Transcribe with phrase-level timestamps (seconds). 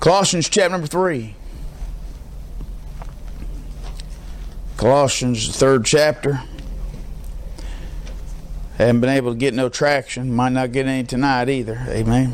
[0.00, 1.34] Colossians chapter number 3.
[4.76, 6.40] Colossians, the third chapter.
[8.76, 10.32] Haven't been able to get no traction.
[10.32, 11.84] Might not get any tonight either.
[11.88, 12.32] Amen.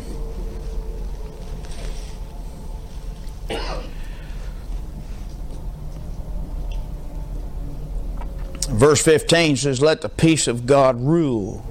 [8.68, 11.64] Verse 15 says, Let the peace of God rule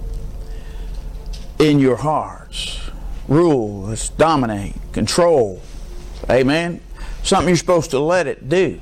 [1.60, 2.80] in your hearts.
[3.28, 5.62] Rule, let's dominate, control.
[6.30, 6.82] Amen.
[7.24, 8.80] Something you're supposed to let it do.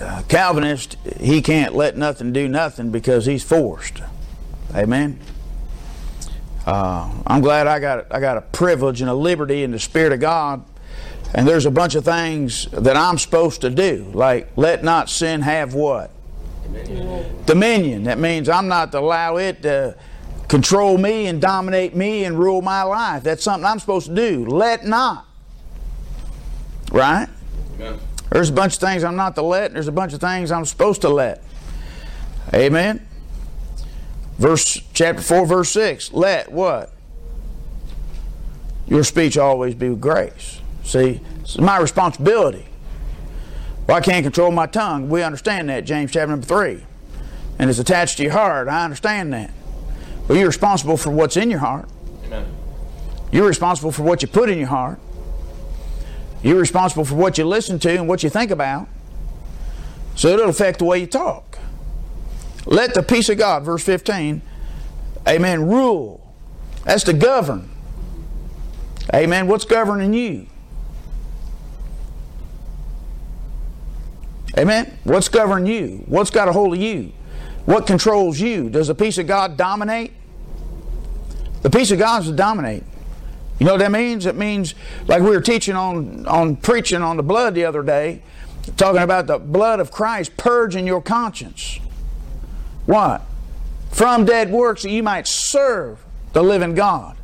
[0.00, 4.02] Uh, Calvinist, he can't let nothing do nothing because he's forced.
[4.74, 5.18] Amen.
[6.66, 10.12] Uh, I'm glad I got I got a privilege and a liberty in the Spirit
[10.12, 10.64] of God,
[11.34, 15.42] and there's a bunch of things that I'm supposed to do, like let not sin
[15.42, 16.10] have what
[16.64, 17.44] dominion.
[17.44, 18.04] dominion.
[18.04, 19.96] That means I'm not to allow it to
[20.48, 23.22] control me and dominate me and rule my life.
[23.22, 24.46] That's something I'm supposed to do.
[24.46, 25.26] Let not.
[26.94, 27.28] Right?
[27.74, 27.98] Amen.
[28.30, 30.64] There's a bunch of things I'm not to let, there's a bunch of things I'm
[30.64, 31.42] supposed to let.
[32.54, 33.04] Amen.
[34.38, 36.12] Verse chapter 4, verse 6.
[36.12, 36.92] Let what?
[38.86, 40.60] Your speech always be with grace.
[40.84, 42.66] See, it's my responsibility.
[43.88, 45.08] Well, I can't control my tongue.
[45.08, 46.84] We understand that, James chapter number 3.
[47.58, 48.68] And it's attached to your heart.
[48.68, 49.50] I understand that.
[50.28, 51.88] But you're responsible for what's in your heart.
[52.26, 52.46] Amen.
[53.32, 55.00] You're responsible for what you put in your heart.
[56.44, 58.86] You're responsible for what you listen to and what you think about.
[60.14, 61.58] So it'll affect the way you talk.
[62.66, 64.42] Let the peace of God, verse 15,
[65.26, 66.32] amen, rule.
[66.84, 67.70] That's to govern.
[69.12, 69.46] Amen.
[69.48, 70.46] What's governing you?
[74.58, 74.98] Amen.
[75.04, 76.04] What's governing you?
[76.06, 77.12] What's got a hold of you?
[77.64, 78.68] What controls you?
[78.68, 80.12] Does the peace of God dominate?
[81.62, 82.84] The peace of God is to dominate.
[83.58, 84.26] You know what that means?
[84.26, 84.74] It means,
[85.06, 88.22] like we were teaching on, on preaching on the blood the other day,
[88.76, 91.78] talking about the blood of Christ purging your conscience.
[92.86, 93.22] What?
[93.92, 97.16] From dead works that you might serve the living God.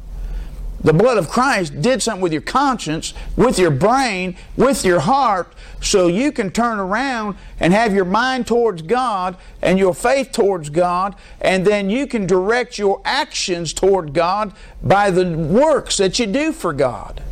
[0.83, 5.53] The blood of Christ did something with your conscience, with your brain, with your heart,
[5.83, 10.71] so you can turn around and have your mind towards God and your faith towards
[10.71, 16.27] God, and then you can direct your actions toward God by the works that you
[16.27, 17.23] do for God.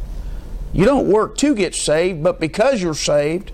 [0.74, 3.52] You don't work to get saved, but because you're saved,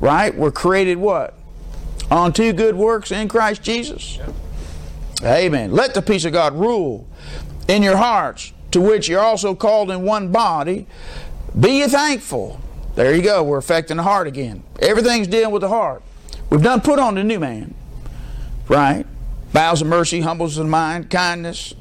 [0.00, 0.34] right?
[0.34, 1.34] We're created what?
[2.10, 4.18] On two good works in Christ Jesus.
[5.22, 5.72] Amen.
[5.72, 7.06] Let the peace of God rule
[7.68, 10.86] in your hearts to which you're also called in one body,
[11.58, 12.60] be ye thankful.
[12.94, 13.42] There you go.
[13.42, 14.62] We're affecting the heart again.
[14.80, 16.02] Everything's dealing with the heart.
[16.48, 17.74] We've done put on the new man.
[18.68, 19.06] Right?
[19.52, 21.74] Bowels of mercy, humbles of mind, kindness,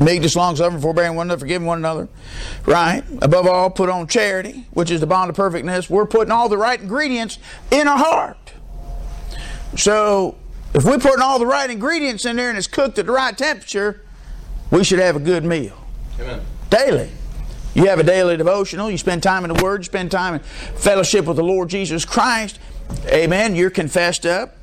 [0.00, 2.08] meekness, long suffering, forbearing one another, forgiving one another.
[2.66, 3.04] Right?
[3.20, 5.90] Above all, put on charity, which is the bond of perfectness.
[5.90, 7.38] We're putting all the right ingredients
[7.70, 8.52] in our heart.
[9.76, 10.36] So
[10.74, 13.36] if we're putting all the right ingredients in there and it's cooked at the right
[13.36, 14.04] temperature,
[14.70, 15.81] we should have a good meal.
[16.20, 16.40] Amen.
[16.70, 17.10] Daily.
[17.74, 20.40] You have a daily devotional, you spend time in the Word, you spend time in
[20.40, 22.58] fellowship with the Lord Jesus Christ.
[23.06, 23.54] Amen.
[23.54, 24.56] You're confessed up.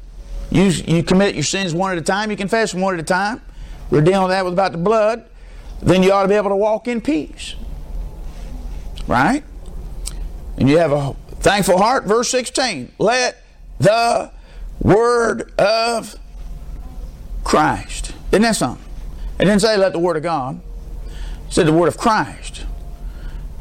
[0.52, 3.04] You, you commit your sins one at a time, you confess them one at a
[3.04, 3.42] time.
[3.90, 5.26] We're dealing with that with about the blood.
[5.82, 7.56] Then you ought to be able to walk in peace.
[9.08, 9.44] Right?
[10.58, 12.06] And you have a thankful heart.
[12.06, 12.92] Verse 16.
[13.00, 13.44] Let
[13.80, 14.30] the
[14.82, 16.16] word of
[17.44, 18.14] Christ.
[18.32, 18.86] Isn't that something?
[19.40, 20.62] It didn't say let the word of God
[21.50, 22.66] said the word of Christ.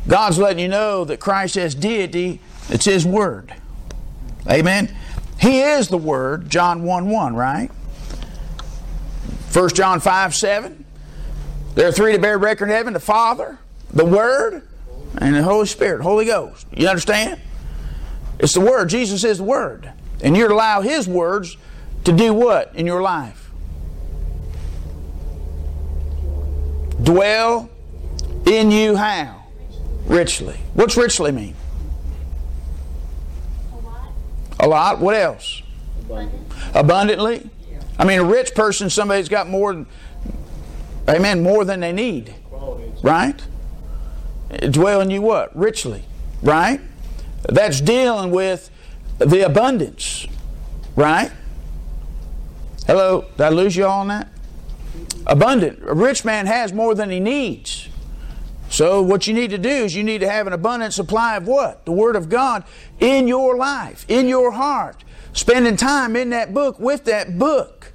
[0.06, 2.40] God's letting you know that Christ has deity,
[2.70, 3.54] it's His word.
[4.48, 4.94] Amen.
[5.38, 7.70] He is the Word, John 1 1, right?
[9.52, 10.84] 1 John 5 7.
[11.74, 13.58] There are three to bear record in heaven the Father,
[13.92, 14.66] the Word,
[15.18, 16.66] and the Holy Spirit, Holy Ghost.
[16.74, 17.40] You understand?
[18.38, 18.88] It's the Word.
[18.88, 19.92] Jesus is the Word.
[20.22, 21.56] And you're to allow His words
[22.04, 23.50] to do what in your life?
[27.02, 27.70] Dwell
[28.48, 29.44] in you how?
[30.06, 30.58] Richly.
[30.74, 31.54] What's richly mean?
[33.72, 34.12] A lot.
[34.60, 34.98] A lot.
[35.00, 35.62] What else?
[36.04, 36.52] Abundant.
[36.74, 37.50] Abundantly.
[37.98, 39.86] I mean, a rich person, somebody's got more than,
[41.08, 42.34] amen, more than they need.
[43.02, 43.40] Right?
[44.70, 45.54] Dwell in you what?
[45.56, 46.04] Richly.
[46.42, 46.80] Right?
[47.48, 48.70] That's dealing with
[49.18, 50.26] the abundance.
[50.96, 51.32] Right?
[52.86, 53.26] Hello?
[53.36, 54.28] Did I lose you all on that?
[55.26, 55.80] Abundant.
[55.86, 57.88] A rich man has more than he needs.
[58.70, 61.46] So what you need to do is you need to have an abundant supply of
[61.46, 61.84] what?
[61.84, 62.64] The Word of God
[63.00, 65.04] in your life, in your heart.
[65.32, 67.92] Spending time in that book with that book.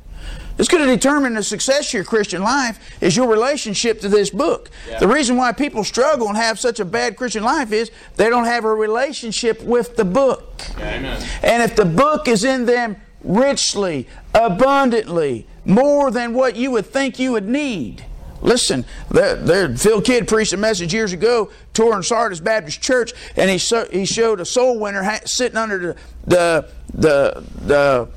[0.58, 4.30] It's going to determine the success of your Christian life is your relationship to this
[4.30, 4.70] book.
[4.88, 5.00] Yeah.
[5.00, 8.46] The reason why people struggle and have such a bad Christian life is they don't
[8.46, 10.62] have a relationship with the book.
[10.78, 11.28] Amen.
[11.42, 17.18] And if the book is in them richly, abundantly, more than what you would think
[17.18, 18.06] you would need,
[18.44, 23.88] Listen, Phil Kidd preached a message years ago, touring Sardis Baptist Church, and he, so,
[23.90, 25.96] he showed a soul winner ha- sitting under the,
[26.26, 28.10] the, the, the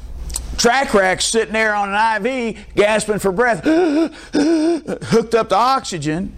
[0.59, 3.63] tract rack sitting there on an IV, gasping for breath,
[4.35, 6.33] hooked up to oxygen.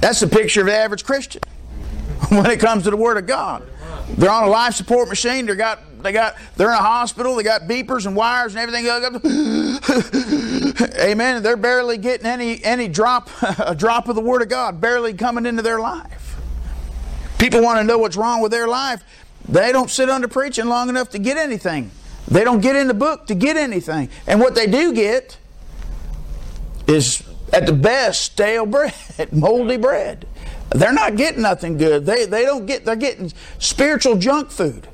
[0.00, 1.42] That's the picture of the average Christian
[2.30, 3.62] when it comes to the Word of God.
[4.16, 5.46] They're on a life support machine.
[5.46, 7.34] They got they got they're in a hospital.
[7.34, 8.86] They got beepers and wires and everything.
[10.80, 11.42] Amen.
[11.42, 15.46] They're barely getting any any drop a drop of the Word of God barely coming
[15.46, 16.36] into their life.
[17.38, 19.02] People want to know what's wrong with their life.
[19.48, 21.90] They don't sit under preaching long enough to get anything.
[22.28, 24.10] They don't get in the book to get anything.
[24.26, 25.38] And what they do get
[26.86, 27.22] is
[27.52, 28.92] at the best stale bread,
[29.32, 30.26] moldy bread.
[30.70, 32.04] They're not getting nothing good.
[32.04, 34.86] They, they don't get, they're getting spiritual junk food.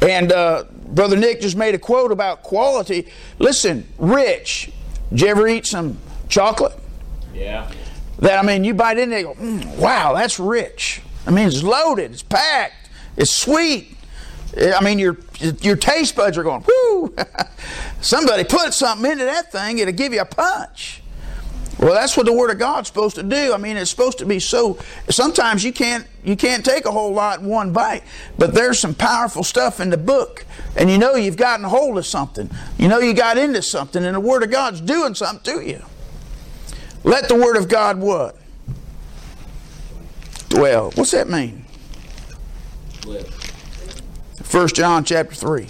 [0.00, 3.08] And uh, Brother Nick just made a quote about quality.
[3.38, 4.70] Listen, rich.
[5.10, 5.98] Did you ever eat some
[6.28, 6.74] chocolate?
[7.34, 7.70] Yeah.
[8.18, 11.00] That, I mean, you bite into it go, mm, wow, that's rich.
[11.26, 13.96] I mean, it's loaded, it's packed, it's sweet.
[14.56, 15.16] I mean, your
[15.60, 17.14] your taste buds are going, whoo!
[18.00, 20.99] Somebody put something into that thing, it'll give you a punch.
[21.80, 23.54] Well, that's what the Word of God's supposed to do.
[23.54, 24.78] I mean, it's supposed to be so.
[25.08, 28.02] Sometimes you can't you can't take a whole lot in one bite,
[28.36, 30.44] but there's some powerful stuff in the book,
[30.76, 32.50] and you know you've gotten hold of something.
[32.76, 35.82] You know you got into something, and the Word of God's doing something to you.
[37.02, 38.36] Let the Word of God what?
[40.52, 41.64] Well, what's that mean?
[43.06, 43.32] Live.
[44.52, 45.66] 1 John chapter 3.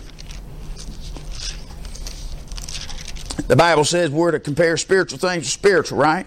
[3.50, 6.25] The Bible says we're to compare spiritual things to spiritual, right?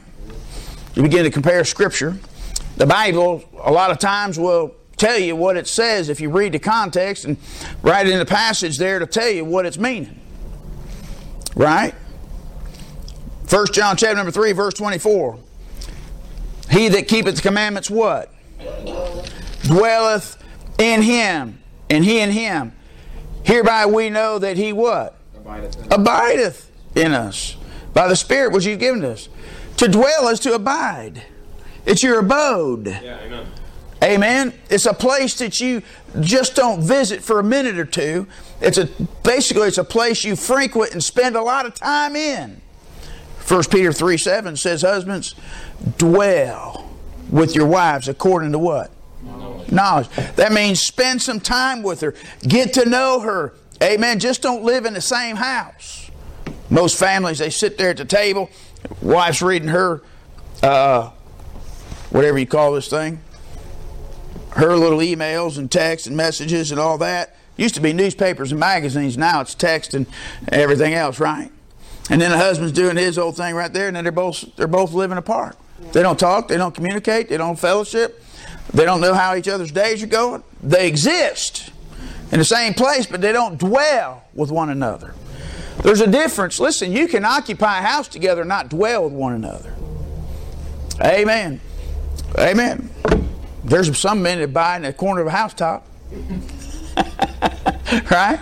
[0.93, 2.17] You begin to compare Scripture.
[2.75, 6.51] The Bible, a lot of times, will tell you what it says if you read
[6.51, 7.37] the context and
[7.81, 10.19] write in the passage there to tell you what it's meaning.
[11.55, 11.95] Right?
[13.49, 15.39] 1 John chapter number 3, verse 24.
[16.71, 18.33] He that keepeth the commandments what?
[19.61, 20.43] Dwelleth
[20.77, 22.73] in him, and he in him.
[23.45, 25.17] Hereby we know that he what?
[25.33, 25.87] Abideth.
[25.87, 27.56] Abideth in us
[27.94, 29.30] by the Spirit which He's given us.
[29.78, 31.24] To dwell is to abide.
[31.86, 32.88] It's your abode.
[32.88, 33.48] Yeah, amen.
[34.04, 34.54] Amen.
[34.69, 35.81] It's a place that you
[36.19, 38.28] just don't visit for a minute or two.
[38.60, 38.86] It's a
[39.24, 42.62] basically it's a place you frequent and spend a lot of time in.
[43.48, 45.36] 1 Peter 3 7 says, Husbands,
[45.98, 46.90] dwell
[47.30, 48.92] with your wives according to what?
[49.24, 49.72] Knowledge.
[49.72, 50.10] Knowledge.
[50.36, 52.13] That means spend some time with her.
[52.42, 53.54] Get to know her.
[53.81, 54.19] Amen.
[54.19, 56.02] Just don't live in the same house.
[56.73, 58.49] Most families, they sit there at the table,
[58.99, 60.01] wife's reading her,
[60.63, 61.11] uh,
[62.09, 63.19] whatever you call this thing,
[64.55, 67.37] her little emails and texts and messages and all that.
[67.57, 70.07] Used to be newspapers and magazines, now it's text and
[70.47, 71.51] everything else, right?
[72.09, 74.65] And then the husband's doing his old thing right there, and then they're both they're
[74.65, 75.55] both living apart.
[75.91, 78.23] They don't talk, they don't communicate, they don't fellowship,
[78.73, 80.43] they don't know how each other's days are going.
[80.63, 81.71] They exist
[82.31, 85.13] in the same place, but they don't dwell with one another.
[85.81, 86.59] There's a difference.
[86.59, 89.73] Listen, you can occupy a house together and not dwell with one another.
[91.01, 91.59] Amen.
[92.37, 92.89] Amen.
[93.63, 95.87] There's some men that buy in the corner of a housetop.
[98.11, 98.39] right?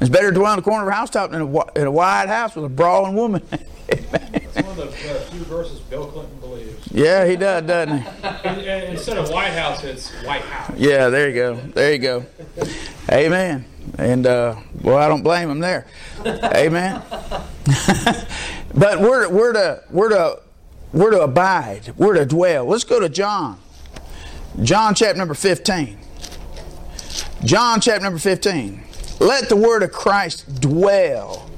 [0.00, 2.56] It's better to dwell in the corner of a housetop than in a wide house
[2.56, 3.46] with a brawling woman.
[3.92, 6.88] It's one of the uh, few verses Bill Clinton believes.
[6.90, 8.66] Yeah, he does, doesn't he?
[8.86, 10.78] Instead of White House, it's White House.
[10.78, 11.54] Yeah, there you go.
[11.56, 12.26] There you go.
[13.10, 13.66] Amen.
[13.98, 15.86] And uh, well, I don't blame him there.
[16.24, 17.02] Amen.
[18.74, 20.40] but we're we're to we're to
[20.92, 21.94] we're to abide.
[21.96, 22.64] We're to dwell.
[22.66, 23.58] Let's go to John.
[24.62, 25.98] John chapter number 15.
[27.44, 28.82] John chapter number 15.
[29.20, 31.48] Let the word of Christ dwell.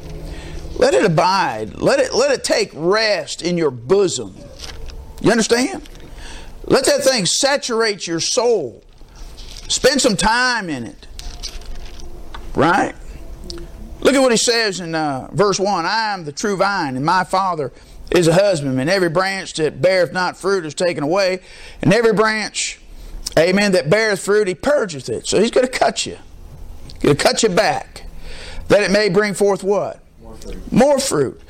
[0.77, 1.81] Let it abide.
[1.81, 4.35] Let it let it take rest in your bosom.
[5.21, 5.89] You understand?
[6.67, 8.83] Let that thing saturate your soul.
[9.69, 11.07] Spend some time in it.
[12.55, 12.95] Right?
[14.01, 17.05] Look at what he says in uh, verse 1 I am the true vine, and
[17.05, 17.73] my Father
[18.11, 18.89] is a husbandman.
[18.89, 21.41] Every branch that beareth not fruit is taken away,
[21.83, 22.81] and every branch,
[23.39, 25.27] amen, that beareth fruit, he purgeth it.
[25.27, 26.19] So he's going to cut you.
[26.85, 28.05] He's going to cut you back,
[28.69, 30.01] that it may bring forth what?
[30.21, 30.73] More fruit.
[30.73, 31.41] More fruit.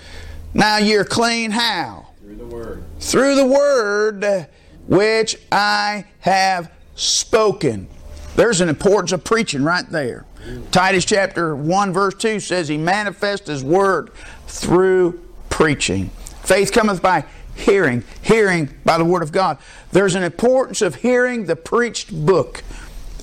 [0.54, 2.06] Now you're clean how?
[2.20, 2.84] Through the Word.
[3.00, 4.49] Through the Word
[4.87, 7.88] which I have spoken.
[8.37, 10.26] There's an importance of preaching right there.
[10.71, 14.12] Titus chapter 1 verse 2 says he manifests his word
[14.47, 16.11] through preaching.
[16.43, 17.25] Faith cometh by
[17.55, 19.59] hearing, hearing by the Word of God.
[19.93, 22.62] There's an importance of hearing the preached book.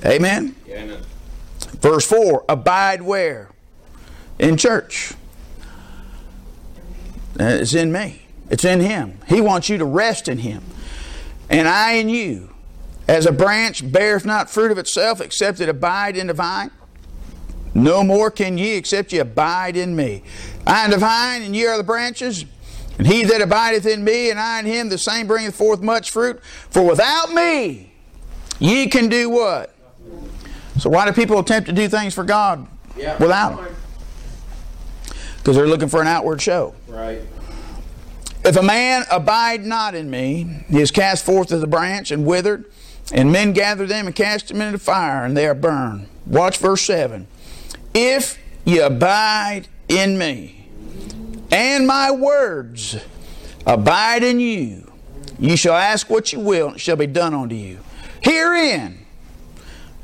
[0.05, 0.55] Amen?
[0.67, 1.01] Amen.
[1.79, 3.49] Verse 4 Abide where?
[4.39, 5.13] In church.
[7.39, 9.19] Uh, it's in me, it's in Him.
[9.27, 10.63] He wants you to rest in Him.
[11.49, 12.50] And I in you,
[13.11, 16.71] as a branch beareth not fruit of itself, except it abide in the vine.
[17.73, 20.23] No more can ye except ye abide in me.
[20.65, 22.45] I am the vine, and ye are the branches.
[22.97, 26.09] And he that abideth in me, and I in him, the same bringeth forth much
[26.09, 26.41] fruit.
[26.69, 27.91] For without me,
[28.59, 29.75] ye can do what?
[30.79, 32.65] So why do people attempt to do things for God
[32.97, 33.17] Yeah.
[33.17, 33.75] without him?
[35.37, 36.75] Because they're looking for an outward show.
[36.87, 37.21] Right.
[38.45, 42.25] If a man abide not in me, he is cast forth as a branch and
[42.25, 42.65] withered,
[43.13, 46.07] and men gather them and cast them into the fire, and they are burned.
[46.25, 47.27] Watch verse 7.
[47.93, 50.69] If ye abide in me,
[51.51, 52.97] and my words
[53.65, 54.91] abide in you,
[55.39, 57.79] ye shall ask what you will, and it shall be done unto you.
[58.21, 59.05] Herein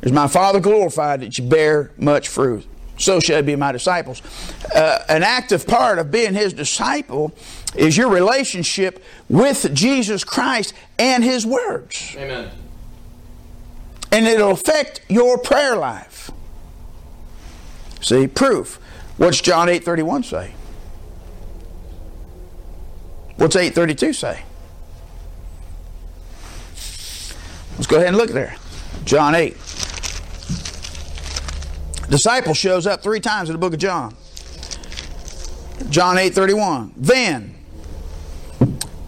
[0.02, 2.66] is my Father glorified that you bear much fruit.
[2.98, 4.24] So shall be my disciples.
[4.74, 7.32] Uh, an active part of being his disciple
[7.76, 12.16] is your relationship with Jesus Christ and his words.
[12.18, 12.50] Amen.
[14.12, 16.32] And it'll affect your prayer life.
[18.02, 18.80] See, proof.
[19.18, 20.54] What's John 8:31 say?
[23.36, 24.44] What's 8:32 say?
[27.76, 28.56] Let's go ahead and look there.
[29.06, 29.54] John 8.
[32.10, 34.16] Disciple shows up three times in the book of John.
[35.90, 36.94] John 8:31.
[36.96, 37.56] Then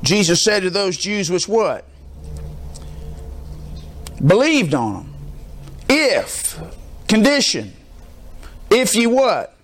[0.03, 1.88] Jesus said to those Jews which what?
[4.25, 5.13] Believed on him.
[5.87, 6.59] If
[7.07, 7.73] condition
[8.69, 9.55] if you what?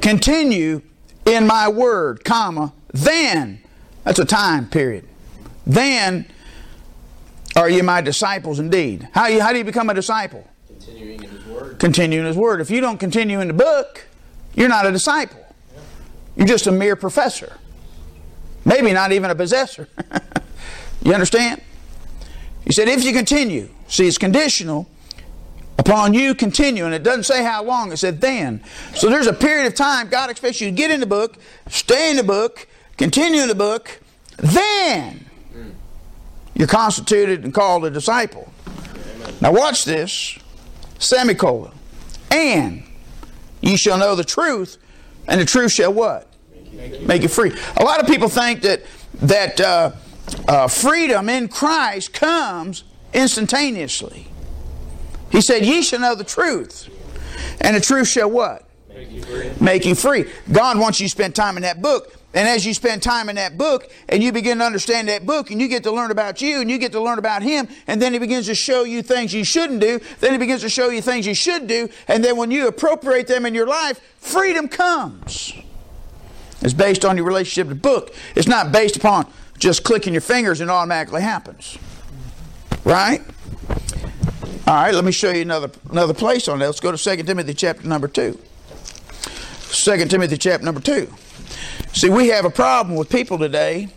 [0.00, 0.82] Continue
[1.26, 3.60] in my word, comma, then
[4.04, 5.06] that's a time period.
[5.66, 6.26] Then
[7.56, 9.08] are you my disciples indeed?
[9.12, 10.46] How, you, how do you become a disciple?
[10.68, 11.78] Continuing in His Word.
[11.78, 12.60] Continue in His Word.
[12.60, 14.06] If you don't continue in the book,
[14.54, 15.44] you're not a disciple.
[16.36, 17.56] You're just a mere professor.
[18.64, 19.88] Maybe not even a possessor.
[21.02, 21.60] you understand?
[22.64, 24.88] He said, if you continue, see, it's conditional
[25.78, 26.92] upon you continuing.
[26.92, 28.62] It doesn't say how long, it said then.
[28.94, 31.36] So there's a period of time God expects you to get in the book,
[31.68, 34.00] stay in the book, continue in the book,
[34.36, 35.26] then
[36.54, 38.52] you're constituted and called a disciple.
[39.40, 40.38] Now watch this.
[40.98, 41.72] Semicolon.
[42.30, 42.84] And
[43.62, 44.76] ye shall know the truth,
[45.26, 46.28] and the truth shall what?
[47.02, 47.52] Make you free.
[47.78, 48.82] A lot of people think that
[49.14, 49.92] that uh,
[50.48, 54.28] uh, freedom in Christ comes instantaneously.
[55.30, 56.88] He said, "Ye shall know the truth,
[57.60, 58.68] and the truth shall what?
[58.88, 59.50] Make you free.
[59.60, 62.16] Make you free." God wants you to spend time in that book.
[62.32, 65.50] And as you spend time in that book and you begin to understand that book
[65.50, 68.00] and you get to learn about you and you get to learn about him and
[68.00, 70.90] then he begins to show you things you shouldn't do, then he begins to show
[70.90, 74.68] you things you should do, and then when you appropriate them in your life, freedom
[74.68, 75.54] comes.
[76.62, 78.14] It's based on your relationship to the book.
[78.36, 79.26] It's not based upon
[79.60, 81.78] just clicking your fingers and it automatically happens.
[82.84, 83.22] Right?
[84.66, 86.66] All right, let me show you another another place on that.
[86.66, 88.38] Let's go to 2 Timothy chapter number 2.
[89.72, 91.12] 2 Timothy chapter number 2.
[91.92, 93.88] See, we have a problem with people today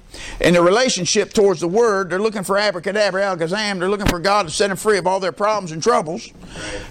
[0.42, 2.10] in their relationship towards the Word.
[2.10, 3.80] They're looking for abracadabra, alakazam.
[3.80, 6.30] They're looking for God to set them free of all their problems and troubles.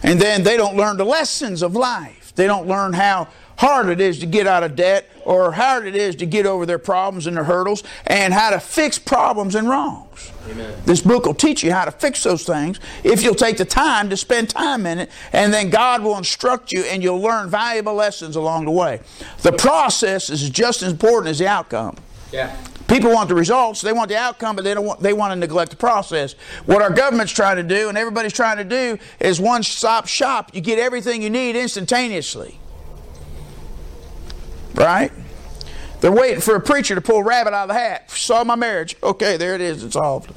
[0.02, 2.32] And then they don't learn the lessons of life.
[2.34, 3.28] They don't learn how
[3.62, 6.46] hard it is to get out of debt or how hard it is to get
[6.46, 10.32] over their problems and their hurdles and how to fix problems and wrongs.
[10.50, 10.74] Amen.
[10.84, 14.10] This book will teach you how to fix those things if you'll take the time
[14.10, 17.94] to spend time in it, and then God will instruct you and you'll learn valuable
[17.94, 19.00] lessons along the way.
[19.42, 21.96] The process is just as important as the outcome.
[22.32, 22.56] Yeah.
[22.88, 25.36] People want the results, they want the outcome, but they don't want they want to
[25.36, 26.34] neglect the process.
[26.66, 30.50] What our government's trying to do and everybody's trying to do is one stop shop.
[30.52, 32.58] You get everything you need instantaneously.
[34.74, 35.12] Right?
[36.02, 38.10] They're waiting for a preacher to pull a rabbit out of the hat.
[38.10, 38.96] Saw my marriage.
[39.02, 39.84] Okay, there it is.
[39.84, 40.32] It's solved.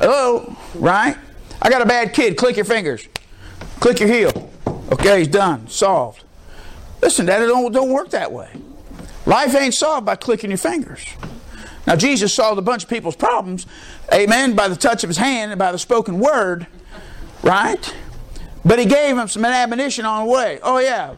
[0.00, 0.56] Hello?
[0.74, 1.18] Right?
[1.60, 2.38] I got a bad kid.
[2.38, 3.06] Click your fingers.
[3.80, 4.50] Click your heel.
[4.90, 5.68] Okay, he's done.
[5.68, 6.24] Solved.
[7.02, 8.50] Listen, that don't, don't work that way.
[9.26, 11.04] Life ain't solved by clicking your fingers.
[11.86, 13.66] Now, Jesus solved a bunch of people's problems,
[14.12, 16.66] amen, by the touch of his hand and by the spoken word,
[17.42, 17.94] right?
[18.64, 20.58] But he gave them some admonition on the way.
[20.62, 21.16] Oh, yeah,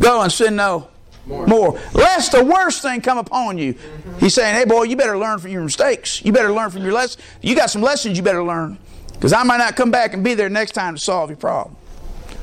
[0.00, 0.88] go and sin no
[1.26, 1.46] More.
[1.46, 1.80] more.
[1.92, 3.74] Lest the worst thing come upon you.
[4.18, 6.24] He's saying, hey, boy, you better learn from your mistakes.
[6.24, 7.24] You better learn from your lessons.
[7.40, 8.78] You got some lessons you better learn.
[9.12, 11.76] Because I might not come back and be there next time to solve your problem.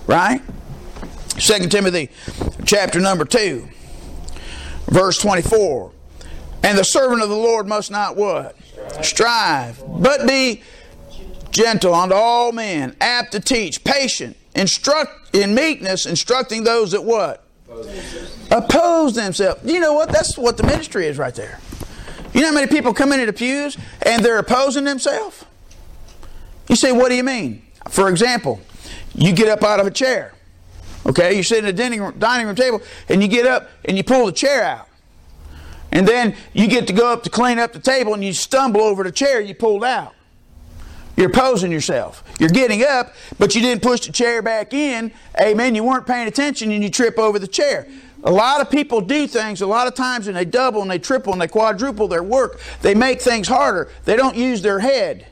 [0.08, 0.42] Right?
[1.38, 2.10] 2 Timothy
[2.66, 3.68] chapter number 2.
[4.88, 5.92] Verse 24.
[6.64, 8.56] And the servant of the Lord must not what?
[9.02, 10.62] Strive, but be
[11.52, 17.44] gentle unto all men, apt to teach, patient, instruct in meekness, instructing those that what?
[18.52, 19.62] Oppose themselves.
[19.64, 20.10] You know what?
[20.10, 21.60] That's what the ministry is right there.
[22.34, 25.46] You know how many people come into the pews and they're opposing themselves?
[26.68, 27.64] You say, what do you mean?
[27.90, 28.60] For example,
[29.16, 30.34] you get up out of a chair.
[31.06, 33.98] Okay, you sit at a dining room, dining room table and you get up and
[33.98, 34.88] you pull the chair out.
[35.92, 38.82] And then you get to go up to clean up the table and you stumble
[38.82, 40.14] over the chair you pulled out.
[41.18, 42.24] You're posing yourself.
[42.40, 45.12] You're getting up, but you didn't push the chair back in.
[45.42, 45.76] Amen.
[45.76, 47.88] You weren't paying attention and you trip over the chair.
[48.24, 51.00] A lot of people do things a lot of times and they double and they
[51.00, 52.60] triple and they quadruple their work.
[52.82, 53.90] They make things harder.
[54.06, 55.26] They don't use their head.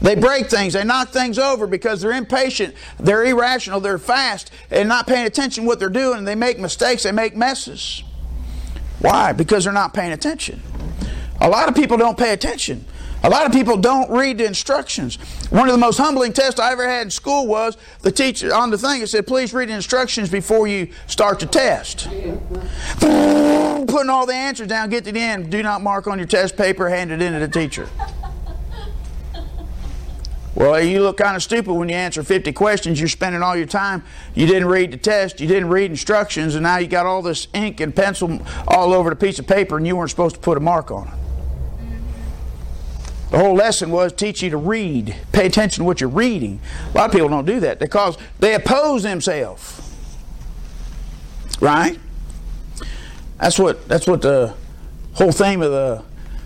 [0.00, 4.88] They break things, they knock things over because they're impatient, they're irrational, they're fast, and
[4.88, 8.04] not paying attention what they're doing, they make mistakes, they make messes.
[9.00, 9.32] Why?
[9.32, 10.62] Because they're not paying attention.
[11.40, 12.84] A lot of people don't pay attention.
[13.24, 15.16] A lot of people don't read the instructions.
[15.50, 18.70] One of the most humbling tests I ever had in school was the teacher on
[18.70, 22.04] the thing, it said, please read the instructions before you start the test.
[23.00, 26.56] Putting all the answers down, get to the end, do not mark on your test
[26.56, 27.88] paper, hand it in to the teacher.
[30.54, 32.98] Well, you look kind of stupid when you answer 50 questions.
[32.98, 34.02] You're spending all your time.
[34.34, 35.40] You didn't read the test.
[35.40, 36.56] You didn't read instructions.
[36.56, 39.76] And now you got all this ink and pencil all over the piece of paper
[39.76, 41.27] and you weren't supposed to put a mark on it.
[43.30, 45.14] The whole lesson was teach you to read.
[45.32, 46.60] Pay attention to what you're reading.
[46.94, 49.82] A lot of people don't do that because they oppose themselves.
[51.60, 51.98] Right?
[53.38, 54.54] That's what that's what the
[55.14, 56.02] whole theme of the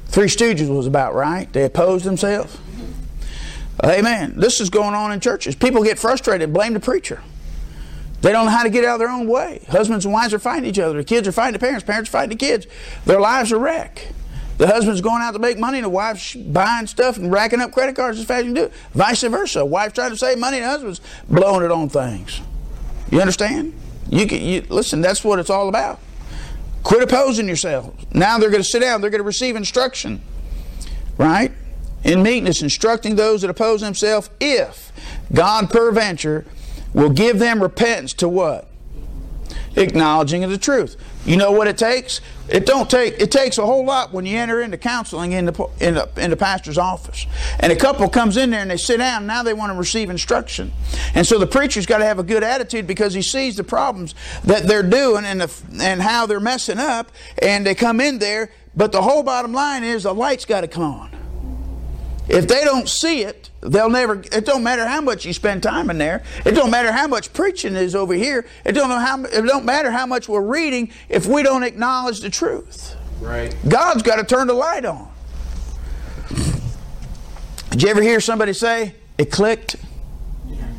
[0.06, 1.50] Three Stooges was about, right?
[1.52, 2.58] They opposed themselves.
[3.82, 4.34] Amen.
[4.36, 5.54] This is going on in churches.
[5.54, 7.22] People get frustrated, blame the preacher.
[8.20, 9.64] They don't know how to get out of their own way.
[9.68, 10.98] Husbands and wives are fighting each other.
[10.98, 11.84] The kids are fighting the parents.
[11.84, 12.66] Parents are fighting the kids.
[13.04, 14.12] Their lives are wrecked.
[14.62, 17.72] The husband's going out to make money, and the wife's buying stuff and racking up
[17.72, 18.72] credit cards as fast as you do it.
[18.94, 19.66] Vice versa.
[19.66, 22.40] Wife trying to save money, and the husband's blowing it on things.
[23.10, 23.74] You understand?
[24.08, 25.00] You can you, listen.
[25.00, 25.98] That's what it's all about.
[26.84, 27.92] Quit opposing yourself.
[28.14, 29.00] Now they're going to sit down.
[29.00, 30.22] They're going to receive instruction,
[31.18, 31.50] right?
[32.04, 34.92] In meekness, instructing those that oppose themselves, if
[35.34, 36.46] God peradventure
[36.94, 38.68] will give them repentance to what?
[39.74, 40.94] Acknowledging of the truth.
[41.24, 42.20] You know what it takes?
[42.48, 43.20] It don't take.
[43.20, 46.30] It takes a whole lot when you enter into counseling in the in the, in
[46.30, 47.26] the pastor's office,
[47.60, 49.26] and a couple comes in there and they sit down.
[49.26, 50.72] Now they want to receive instruction,
[51.14, 54.16] and so the preacher's got to have a good attitude because he sees the problems
[54.42, 58.50] that they're doing and the, and how they're messing up, and they come in there.
[58.74, 61.11] But the whole bottom line is the light's got to come on.
[62.28, 64.22] If they don't see it, they'll never.
[64.32, 66.22] It don't matter how much you spend time in there.
[66.44, 68.46] It don't matter how much preaching is over here.
[68.64, 69.24] It don't know how.
[69.24, 72.96] It don't matter how much we're reading if we don't acknowledge the truth.
[73.20, 73.54] Right.
[73.68, 75.12] God's got to turn the light on.
[77.70, 79.76] Did you ever hear somebody say it clicked?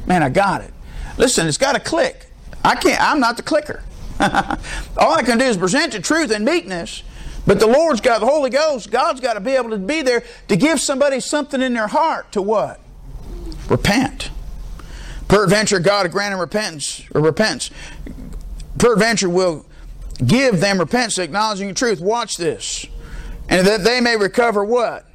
[0.05, 0.73] Man, I got it.
[1.17, 2.27] Listen, it's got to click.
[2.63, 3.01] I can't.
[3.01, 3.83] I'm not the clicker.
[4.19, 7.03] All I can do is present the truth in meekness
[7.45, 8.89] but the Lord's got the Holy Ghost.
[8.89, 12.31] God's got to be able to be there to give somebody something in their heart
[12.33, 12.79] to what?
[13.67, 14.31] Repent.
[15.27, 17.71] Peradventure, God will grant them repentance or repentance.
[18.77, 19.65] Peradventure will
[20.25, 21.99] give them repentance, acknowledging the truth.
[21.99, 22.85] Watch this.
[23.49, 25.05] And that they may recover what?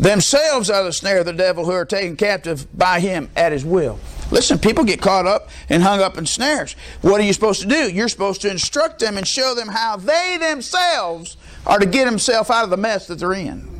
[0.00, 3.52] Themselves out of the snare of the devil who are taken captive by him at
[3.52, 3.98] his will.
[4.34, 6.74] Listen, people get caught up and hung up in snares.
[7.02, 7.88] What are you supposed to do?
[7.88, 12.50] You're supposed to instruct them and show them how they themselves are to get themselves
[12.50, 13.70] out of the mess that they're in.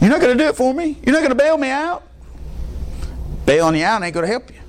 [0.00, 0.96] You're not going to do it for me?
[1.04, 2.04] You're not going to bail me out?
[3.44, 4.60] Bailing you out ain't going to help you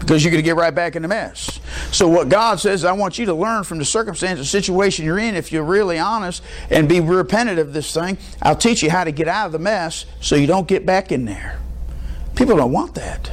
[0.00, 1.60] because you're going to get right back in the mess.
[1.92, 5.20] So what God says, I want you to learn from the circumstance, the situation you're
[5.20, 5.36] in.
[5.36, 9.12] If you're really honest and be repentant of this thing, I'll teach you how to
[9.12, 11.60] get out of the mess so you don't get back in there.
[12.34, 13.30] People don't want that.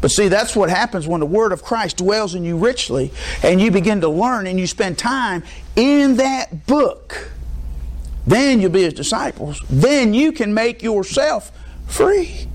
[0.00, 3.10] But see, that's what happens when the Word of Christ dwells in you richly
[3.42, 5.42] and you begin to learn and you spend time
[5.76, 7.30] in that book.
[8.26, 9.62] Then you'll be His disciples.
[9.70, 11.52] Then you can make yourself
[11.86, 12.46] free.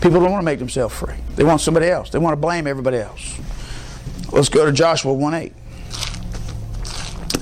[0.00, 1.16] People don't want to make themselves free.
[1.36, 2.10] They want somebody else.
[2.10, 3.38] They want to blame everybody else.
[4.30, 5.52] Let's go to Joshua 1 8.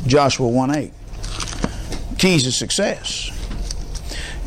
[0.07, 0.93] Joshua 1 8.
[2.19, 3.31] Keys to success.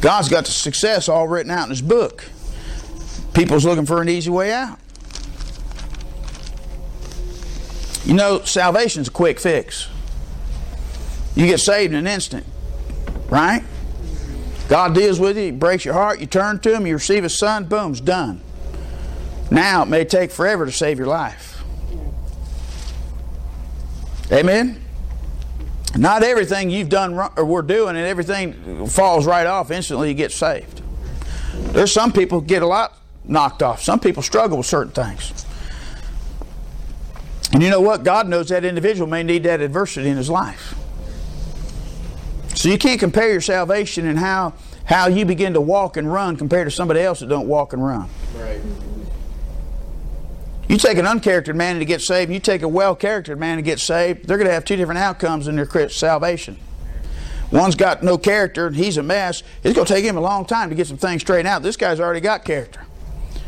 [0.01, 2.25] God's got the success all written out in His book.
[3.33, 4.79] People's looking for an easy way out.
[8.05, 9.87] You know, salvation's a quick fix.
[11.35, 12.45] You get saved in an instant,
[13.29, 13.63] right?
[14.67, 17.37] God deals with you, He breaks your heart, you turn to Him, you receive His
[17.37, 18.41] Son, boom, it's done.
[19.51, 21.63] Now it may take forever to save your life.
[24.31, 24.79] Amen.
[25.97, 30.31] Not everything you've done or we're doing and everything falls right off instantly you get
[30.31, 30.81] saved.
[31.73, 33.81] There's some people get a lot knocked off.
[33.81, 35.45] Some people struggle with certain things.
[37.53, 38.03] And you know what?
[38.03, 40.75] God knows that individual may need that adversity in his life.
[42.55, 44.53] So you can't compare your salvation and how
[44.85, 47.85] how you begin to walk and run compared to somebody else that don't walk and
[47.85, 48.09] run.
[48.35, 48.59] Right.
[50.69, 53.57] You take an uncharactered man to get saved, and you take a well charactered man
[53.57, 56.57] to get saved, they're going to have two different outcomes in their salvation.
[57.51, 59.41] One's got no character and he's a mess.
[59.63, 61.63] It's going to take him a long time to get some things straightened out.
[61.63, 62.85] This guy's already got character.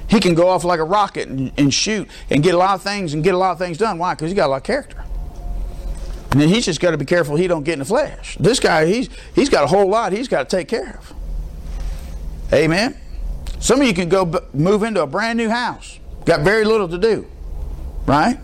[0.10, 2.82] He can go off like a rocket and, and shoot and get a lot of
[2.82, 4.00] things and get a lot of things done.
[4.00, 4.16] Why?
[4.16, 5.06] Because he's got a lot of character.
[6.32, 8.38] And then he's just got to be careful he don't get in the flesh.
[8.40, 11.14] This guy, he's he's got a whole lot he's got to take care of.
[12.52, 12.98] Amen.
[13.60, 16.00] Some of you can go b- move into a brand new house.
[16.26, 17.26] Got very little to do,
[18.06, 18.38] right?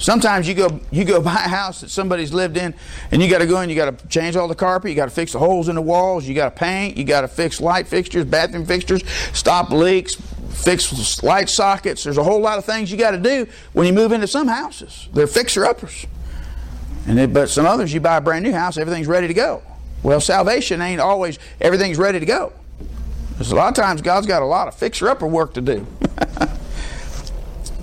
[0.00, 2.74] Sometimes you go you go buy a house that somebody's lived in,
[3.10, 3.70] and you got to go in.
[3.70, 4.90] You got to change all the carpet.
[4.90, 6.26] You got to fix the holes in the walls.
[6.26, 6.96] You got to paint.
[6.96, 10.14] You got to fix light fixtures, bathroom fixtures, stop leaks,
[10.50, 12.04] fix light sockets.
[12.04, 14.48] There's a whole lot of things you got to do when you move into some
[14.48, 15.08] houses.
[15.12, 16.06] They're fixer uppers.
[17.06, 19.62] And but some others, you buy a brand new house, everything's ready to go.
[20.02, 22.52] Well, salvation ain't always everything's ready to go.
[23.32, 25.86] Because a lot of times God's got a lot of fixer upper work to do.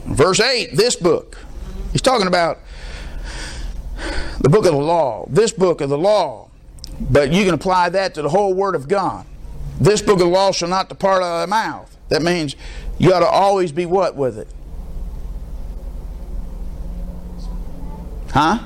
[0.08, 1.38] Verse 8, this book.
[1.92, 2.60] He's talking about
[4.40, 6.50] the book of the law, this book of the law.
[7.00, 9.26] But you can apply that to the whole Word of God.
[9.80, 11.96] This book of the law shall not depart out of thy mouth.
[12.10, 12.56] That means
[12.98, 14.48] you ought to always be what with it?
[18.32, 18.60] Huh?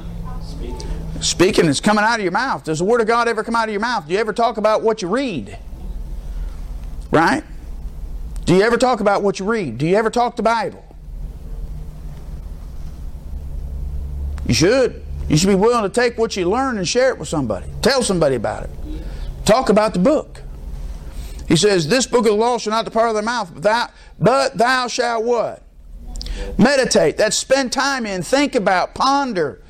[0.44, 1.22] Speaking.
[1.22, 2.64] Speaking is coming out of your mouth.
[2.64, 4.08] Does the Word of God ever come out of your mouth?
[4.08, 5.58] Do you ever talk about what you read?
[7.10, 7.44] Right?
[8.46, 9.78] Do you ever talk about what you read?
[9.78, 10.86] Do you ever talk the Bible?
[14.48, 15.04] You should.
[15.30, 17.68] You should be willing to take what you learn and share it with somebody.
[17.82, 18.70] Tell somebody about it.
[19.46, 20.42] Talk about the book.
[21.48, 23.90] He says, This book of the law shall not depart of thy mouth, but thou,
[24.20, 25.64] but thou shalt what?
[26.58, 27.18] Meditate.
[27.18, 29.62] That's spend time in, think about, ponder.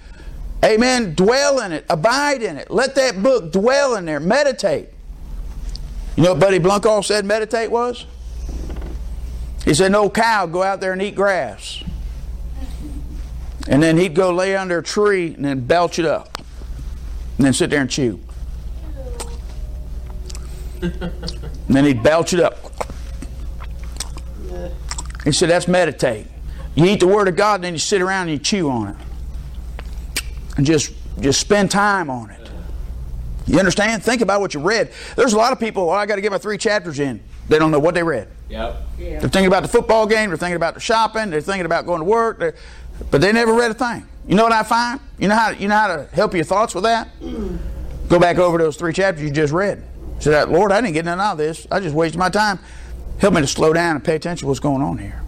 [0.63, 1.15] Amen.
[1.15, 2.69] Dwell in it, abide in it.
[2.69, 4.19] Let that book dwell in there.
[4.19, 4.89] Meditate.
[6.15, 8.05] You know what Buddy Blunkall said meditate was?
[9.65, 11.83] He said, No cow go out there and eat grass.
[13.67, 16.37] And then he'd go lay under a tree and then belch it up.
[17.37, 18.19] And then sit there and chew.
[20.81, 21.11] and
[21.69, 22.57] then he'd belch it up.
[25.23, 26.27] He said, That's meditate.
[26.75, 28.89] You eat the Word of God, and then you sit around and you chew on
[28.89, 28.95] it.
[30.57, 32.49] And just, just spend time on it.
[33.45, 34.03] You understand?
[34.03, 34.91] Think about what you read.
[35.15, 37.21] There's a lot of people, well, I got to get my three chapters in.
[37.49, 38.29] They don't know what they read.
[38.49, 38.83] Yep.
[38.97, 39.19] Yeah.
[39.19, 41.99] They're thinking about the football game, they're thinking about the shopping, they're thinking about going
[41.99, 42.55] to work,
[43.09, 44.05] but they never read a thing.
[44.27, 44.99] You know what I find?
[45.17, 47.09] You know how, you know how to help your thoughts with that?
[48.07, 49.83] Go back over those three chapters you just read.
[50.19, 51.65] Say, Lord, I didn't get none out of this.
[51.71, 52.59] I just wasted my time.
[53.19, 55.21] Help me to slow down and pay attention to what's going on here.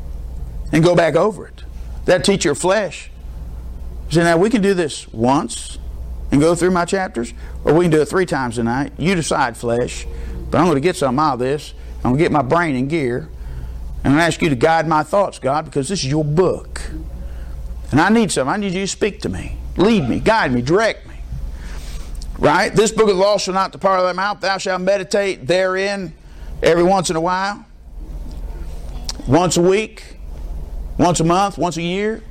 [0.72, 1.64] And go back over it.
[2.06, 3.10] That teach your flesh.
[4.10, 5.80] Say, now we can do this once
[6.32, 7.34] and go through my chapters,
[7.64, 8.92] or we can do it three times a night.
[8.98, 10.06] You decide, flesh.
[10.50, 11.74] But I'm going to get something out of this.
[11.98, 13.30] I'm going to get my brain in gear.
[14.04, 16.26] And I'm going to ask you to guide my thoughts, God, because this is your
[16.26, 16.73] book.
[17.94, 18.52] And I need something.
[18.52, 19.56] I need you to speak to me.
[19.78, 21.14] Lead me, guide me, direct me.
[22.40, 22.74] Right?
[22.76, 24.42] This book of the law shall not depart out of thy mouth.
[24.42, 26.12] Thou shalt meditate therein
[26.64, 27.64] every once in a while.
[29.28, 30.18] Once a week.
[30.98, 31.60] Once a month.
[31.60, 32.24] Once a year.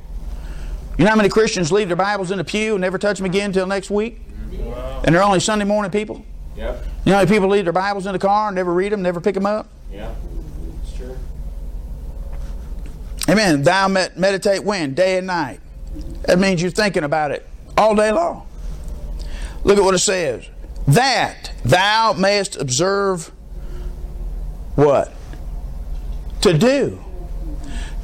[0.97, 3.25] You know how many Christians leave their Bibles in the pew and never touch them
[3.25, 4.19] again until next week?
[4.51, 5.01] Wow.
[5.05, 6.25] And they're only Sunday morning people?
[6.57, 6.85] Yep.
[7.05, 9.01] You know how many people leave their Bibles in the car and never read them,
[9.01, 9.69] never pick them up?
[9.89, 10.13] Yeah.
[13.29, 13.63] Amen.
[13.63, 14.93] Thou med- meditate when?
[14.93, 15.59] Day and night.
[16.23, 18.47] That means you're thinking about it all day long.
[19.63, 20.47] Look at what it says.
[20.87, 23.31] That thou mayest observe
[24.75, 25.13] what?
[26.41, 26.99] To do.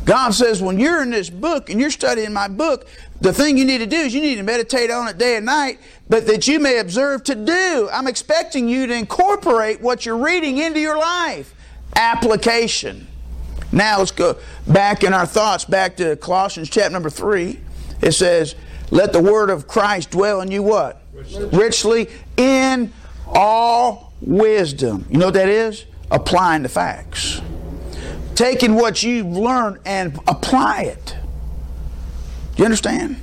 [0.05, 2.87] God says, when you're in this book and you're studying my book,
[3.21, 5.45] the thing you need to do is you need to meditate on it day and
[5.45, 7.89] night, but that you may observe to do.
[7.91, 11.53] I'm expecting you to incorporate what you're reading into your life.
[11.95, 13.07] Application.
[13.71, 17.59] Now let's go back in our thoughts back to Colossians chapter number 3.
[18.01, 18.55] It says,
[18.91, 21.01] Let the word of Christ dwell in you what?
[21.13, 22.91] Richly, Richly in
[23.27, 25.05] all wisdom.
[25.09, 25.85] You know what that is?
[26.11, 27.41] Applying the facts
[28.39, 31.17] taking what you've learned and apply it.
[32.55, 33.21] Do you understand?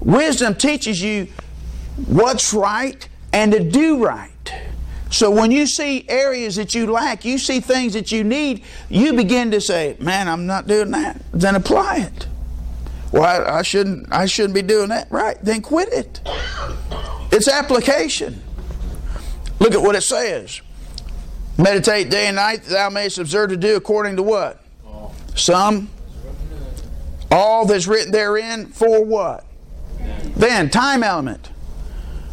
[0.00, 1.28] Wisdom teaches you
[2.06, 4.30] what's right and to do right.
[5.16, 9.14] So when you see areas that you lack, you see things that you need, you
[9.14, 11.22] begin to say, Man, I'm not doing that.
[11.32, 12.28] Then apply it.
[13.12, 14.12] Well, I, I shouldn't.
[14.12, 15.10] I shouldn't be doing that.
[15.10, 15.38] Right?
[15.40, 16.20] Then quit it.
[17.32, 18.42] It's application.
[19.58, 20.60] Look at what it says.
[21.56, 24.62] Meditate day and night that thou mayest observe to do according to what?
[25.34, 25.88] Some.
[27.30, 29.46] All that's written therein for what?
[30.36, 31.48] Then, time element.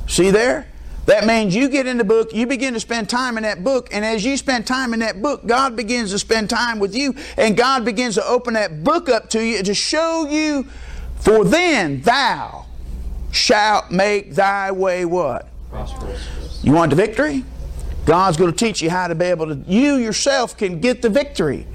[0.05, 0.67] See there?
[1.05, 3.89] That means you get in the book, you begin to spend time in that book,
[3.91, 7.13] and as you spend time in that book, God begins to spend time with you,
[7.37, 10.65] and God begins to open that book up to you to show you,
[11.19, 12.65] for then thou
[13.31, 15.49] shalt make thy way what?
[15.69, 16.61] Prosperous.
[16.63, 17.43] You want the victory?
[18.05, 21.09] God's going to teach you how to be able to, you yourself can get the
[21.09, 21.67] victory.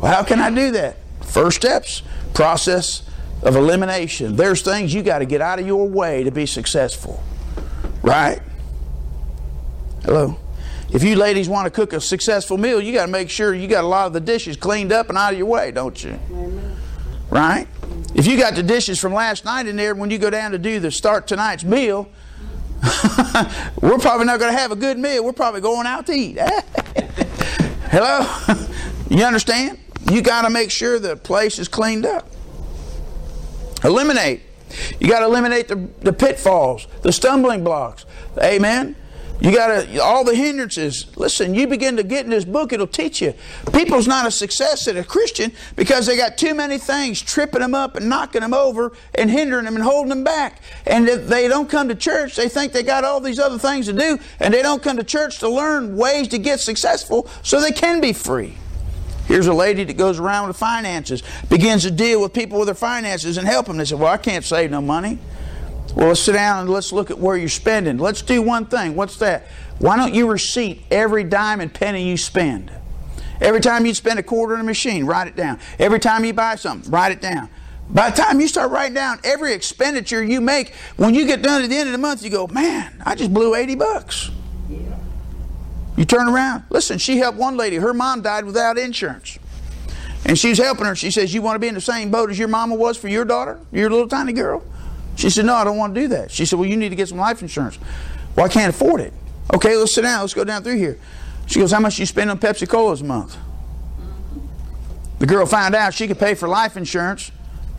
[0.00, 0.96] Well, how can I do that?
[1.22, 2.02] First steps,
[2.34, 3.02] process
[3.42, 4.36] of elimination.
[4.36, 7.22] There's things you got to get out of your way to be successful.
[8.02, 8.40] Right?
[10.04, 10.38] Hello?
[10.92, 13.68] If you ladies want to cook a successful meal, you got to make sure you
[13.68, 16.18] got a lot of the dishes cleaned up and out of your way, don't you?
[16.30, 16.76] Amen.
[17.30, 17.68] Right?
[18.14, 20.58] If you got the dishes from last night in there when you go down to
[20.58, 22.08] do the start tonight's meal,
[23.80, 25.24] we're probably not going to have a good meal.
[25.24, 26.38] We're probably going out to eat.
[27.90, 28.26] Hello?
[29.08, 29.78] you understand?
[30.10, 32.28] You got to make sure the place is cleaned up.
[33.84, 34.42] Eliminate.
[34.98, 38.06] You got to eliminate the, the pitfalls, the stumbling blocks.
[38.42, 38.96] Amen.
[39.40, 41.16] You got to, all the hindrances.
[41.16, 43.32] Listen, you begin to get in this book, it'll teach you.
[43.72, 47.74] People's not a success at a Christian because they got too many things tripping them
[47.74, 50.60] up and knocking them over and hindering them and holding them back.
[50.86, 53.86] And if they don't come to church, they think they got all these other things
[53.86, 57.62] to do, and they don't come to church to learn ways to get successful so
[57.62, 58.56] they can be free.
[59.24, 62.74] Here's a lady that goes around with finances, begins to deal with people with their
[62.74, 63.76] finances and help them.
[63.76, 65.18] They say, Well, I can't save no money.
[65.94, 67.98] Well, let's sit down and let's look at where you're spending.
[67.98, 68.94] Let's do one thing.
[68.94, 69.46] What's that?
[69.78, 72.70] Why don't you receipt every dime and penny you spend?
[73.40, 75.58] Every time you spend a quarter in a machine, write it down.
[75.78, 77.48] Every time you buy something, write it down.
[77.88, 81.62] By the time you start writing down every expenditure you make, when you get done
[81.62, 84.30] at the end of the month, you go, man, I just blew 80 bucks.
[85.96, 86.64] You turn around.
[86.70, 87.76] Listen, she helped one lady.
[87.76, 89.38] Her mom died without insurance.
[90.24, 90.94] And she's helping her.
[90.94, 93.08] She says, You want to be in the same boat as your mama was for
[93.08, 94.62] your daughter, your little tiny girl?
[95.20, 96.30] She said, No, I don't want to do that.
[96.30, 97.78] She said, Well, you need to get some life insurance.
[98.34, 99.12] Well, I can't afford it.
[99.52, 100.22] Okay, let's sit down.
[100.22, 100.98] Let's go down through here.
[101.46, 103.36] She goes, How much you spend on Pepsi Colas a month?
[105.18, 107.30] The girl found out she could pay for life insurance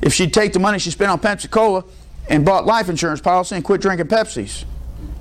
[0.03, 1.83] if she'd take the money she spent on Pepsi Cola
[2.29, 4.65] and bought life insurance policy and quit drinking Pepsis.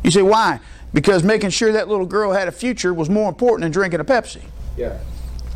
[0.04, 0.60] You say, Why?
[0.92, 4.04] Because making sure that little girl had a future was more important than drinking a
[4.04, 4.42] Pepsi.
[4.76, 4.98] Yeah.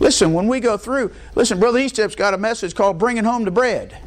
[0.01, 3.51] Listen, when we go through, listen, Brother Eastep's got a message called Bringing Home the
[3.51, 3.99] Bread.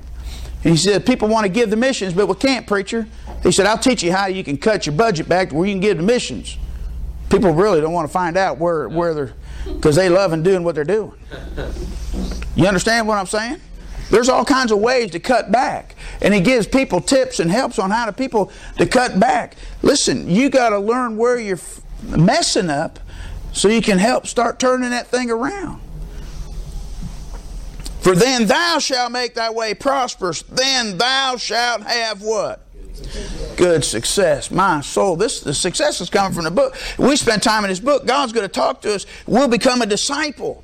[0.67, 3.07] And he said, people want to give the missions, but we can't, preacher.
[3.41, 5.71] He said, I'll teach you how you can cut your budget back to where you
[5.71, 6.57] can give the missions.
[7.29, 10.65] People really don't want to find out where, where they're, because they love and doing
[10.65, 11.13] what they're doing.
[12.57, 13.61] You understand what I'm saying?
[14.11, 15.95] There's all kinds of ways to cut back.
[16.21, 19.55] And he gives people tips and helps on how to people to cut back.
[19.83, 21.61] Listen, you got to learn where you're
[22.03, 22.99] messing up
[23.53, 25.79] so you can help start turning that thing around.
[28.01, 30.41] For then thou shalt make thy way prosperous.
[30.43, 32.61] Then thou shalt have what?
[33.57, 34.51] Good success.
[34.51, 35.15] My soul.
[35.15, 36.75] This the success is coming from the book.
[36.97, 38.05] We spend time in this book.
[38.05, 39.05] God's going to talk to us.
[39.25, 40.63] We'll become a disciple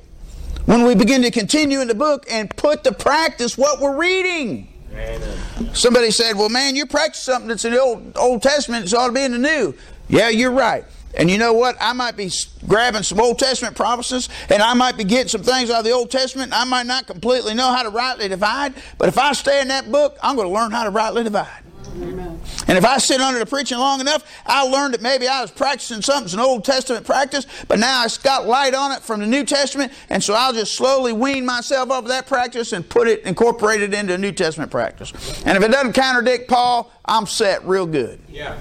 [0.66, 4.68] when we begin to continue in the book and put to practice what we're reading.
[4.92, 5.74] Amen.
[5.74, 8.86] Somebody said, "Well, man, you practice something that's in the Old Old Testament.
[8.86, 9.74] It ought to be in the New."
[10.08, 10.84] Yeah, you're right.
[11.16, 11.76] And you know what?
[11.80, 12.30] I might be
[12.66, 15.92] grabbing some Old Testament prophecies, and I might be getting some things out of the
[15.92, 16.52] Old Testament.
[16.54, 19.90] I might not completely know how to rightly divide, but if I stay in that
[19.92, 21.62] book, I'm going to learn how to rightly divide.
[22.02, 22.40] Amen.
[22.66, 25.50] And if I sit under the preaching long enough, I learned that maybe I was
[25.50, 29.20] practicing something, it's an Old Testament practice, but now it's got light on it from
[29.20, 32.88] the New Testament, and so I'll just slowly wean myself off of that practice and
[32.88, 35.12] put it, incorporate it into a New Testament practice.
[35.44, 38.20] And if it doesn't contradict Paul, I'm set real good.
[38.28, 38.58] Yeah.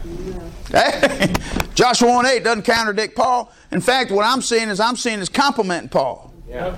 [0.70, 1.34] Hey,
[1.76, 3.52] Joshua 1 8 doesn't contradict Paul.
[3.72, 6.34] In fact, what I'm seeing is I'm seeing is complimenting Paul.
[6.48, 6.76] Yeah.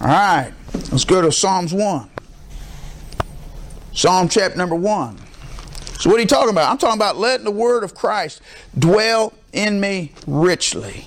[0.00, 0.52] All right,
[0.92, 2.10] let's go to Psalms 1.
[3.92, 5.18] Psalm chapter number 1.
[5.98, 6.70] So, what are you talking about?
[6.70, 8.40] I'm talking about letting the word of Christ
[8.78, 11.06] dwell in me richly,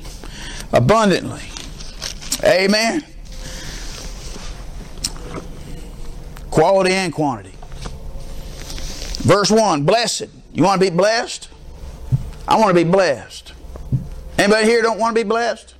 [0.74, 1.44] abundantly.
[2.44, 3.06] Amen.
[6.50, 7.54] Quality and quantity.
[9.24, 10.28] Verse 1 Blessed.
[10.52, 11.48] You want to be blessed?
[12.46, 13.54] I want to be blessed.
[14.38, 15.74] Anybody here don't want to be blessed?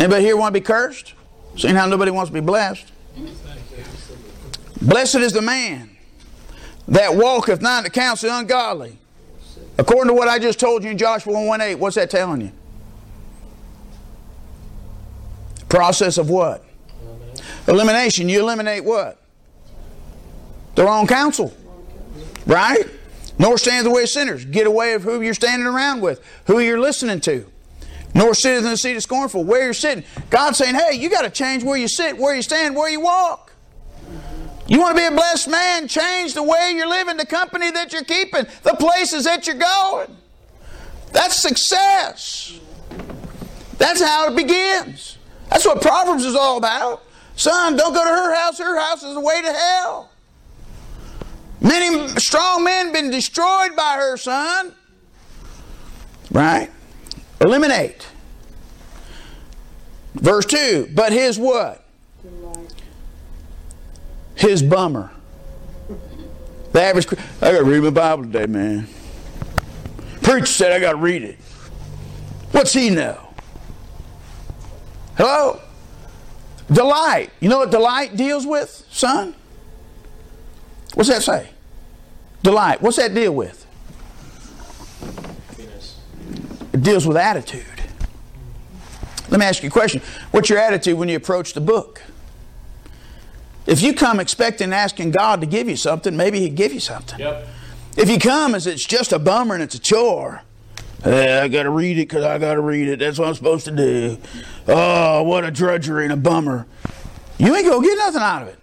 [0.00, 1.14] Anybody here want to be cursed?
[1.56, 2.90] Seeing how nobody wants to be blessed.
[4.82, 5.95] Blessed is the man
[6.88, 8.98] that walketh not in the counsel of ungodly.
[9.78, 12.52] According to what I just told you in Joshua 1 8, what's that telling you?
[15.68, 16.64] Process of what?
[17.68, 18.28] Elimination.
[18.28, 19.20] You eliminate what?
[20.76, 21.52] The wrong counsel.
[22.46, 22.84] Right?
[23.38, 24.44] Nor stand the way of sinners.
[24.44, 27.44] Get away of who you're standing around with, who you're listening to.
[28.14, 30.04] Nor sit in the seat of scornful, where you're sitting.
[30.30, 33.00] God's saying, hey, you got to change where you sit, where you stand, where you
[33.00, 33.45] walk.
[34.68, 35.86] You want to be a blessed man?
[35.86, 40.16] Change the way you're living, the company that you're keeping, the places that you're going.
[41.12, 42.58] That's success.
[43.78, 45.18] That's how it begins.
[45.50, 47.02] That's what Proverbs is all about.
[47.36, 48.58] Son, don't go to her house.
[48.58, 50.10] Her house is the way to hell.
[51.60, 54.74] Many strong men been destroyed by her, son.
[56.30, 56.70] Right?
[57.40, 58.06] Eliminate.
[60.14, 60.90] Verse 2.
[60.94, 61.85] But his what?
[64.36, 65.10] His bummer.
[66.72, 67.06] The average
[67.40, 68.86] I gotta read my Bible today, man.
[70.22, 71.38] Preacher said I gotta read it.
[72.52, 73.28] What's he know?
[75.16, 75.60] Hello?
[76.70, 77.30] Delight.
[77.40, 79.34] You know what delight deals with, son?
[80.94, 81.50] What's that say?
[82.42, 82.82] Delight.
[82.82, 83.66] What's that deal with?
[86.72, 87.64] It deals with attitude.
[89.30, 90.02] Let me ask you a question.
[90.30, 92.02] What's your attitude when you approach the book?
[93.66, 97.18] If you come expecting asking God to give you something, maybe He'd give you something.
[97.18, 97.48] Yep.
[97.96, 100.42] If you come as it's just a bummer and it's a chore,
[101.04, 102.98] eh, I got to read it because I got to read it.
[102.98, 104.18] That's what I'm supposed to do.
[104.68, 106.66] Oh, what a drudgery and a bummer.
[107.38, 108.58] You ain't going to get nothing out of it.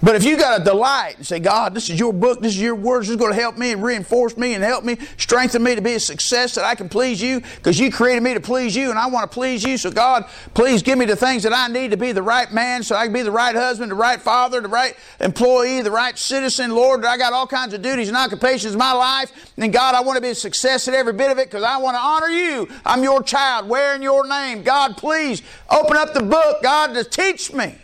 [0.00, 2.60] But if you got a delight and say, God, this is your book, this is
[2.60, 5.62] your words, this is going to help me and reinforce me and help me, strengthen
[5.62, 8.40] me to be a success that I can please you because you created me to
[8.40, 9.76] please you and I want to please you.
[9.76, 12.84] So, God, please give me the things that I need to be the right man
[12.84, 16.16] so I can be the right husband, the right father, the right employee, the right
[16.16, 16.70] citizen.
[16.70, 19.52] Lord, I got all kinds of duties and occupations in my life.
[19.56, 21.76] And God, I want to be a success at every bit of it because I
[21.78, 22.68] want to honor you.
[22.86, 24.62] I'm your child, wearing your name.
[24.62, 27.74] God, please open up the book, God, to teach me.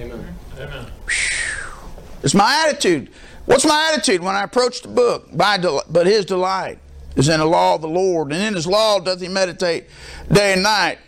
[0.00, 0.34] Amen.
[0.58, 0.86] Amen.
[2.22, 3.10] It's my attitude.
[3.44, 5.28] What's my attitude when I approach the book?
[5.36, 6.78] By del- but his delight
[7.14, 9.84] is in the law of the Lord, and in his law doth he meditate
[10.30, 10.98] day and night.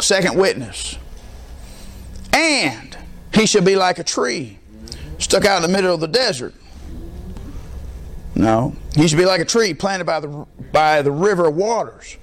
[0.00, 0.98] Second witness.
[2.32, 2.96] And
[3.32, 4.58] he shall be like a tree
[5.18, 6.54] stuck out in the middle of the desert.
[8.36, 8.74] No.
[8.94, 12.18] He should be like a tree planted by the by the river of waters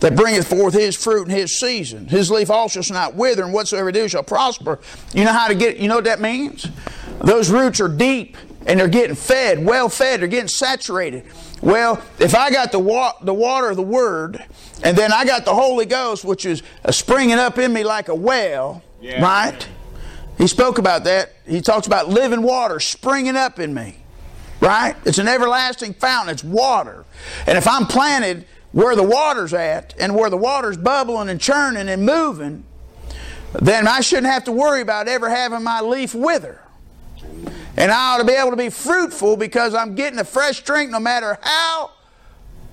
[0.00, 2.06] that bringeth forth his fruit in his season.
[2.06, 4.78] His leaf also shall not wither, and whatsoever do shall prosper.
[5.12, 6.66] You know how to get you know what that means?
[7.20, 11.24] Those roots are deep and they're getting fed, well fed, they're getting saturated.
[11.62, 14.44] Well, if I got the, wa- the water of the Word,
[14.84, 18.14] and then I got the Holy Ghost, which is springing up in me like a
[18.14, 19.22] well, Yeah.
[19.22, 19.66] right?
[20.36, 21.32] He spoke about that.
[21.46, 23.96] He talks about living water springing up in me,
[24.60, 24.96] right?
[25.04, 27.04] It's an everlasting fountain, it's water.
[27.46, 31.88] And if I'm planted where the water's at and where the water's bubbling and churning
[31.88, 32.64] and moving,
[33.60, 36.60] then I shouldn't have to worry about ever having my leaf wither.
[37.76, 40.90] And I ought to be able to be fruitful because I'm getting a fresh drink
[40.90, 41.92] no matter how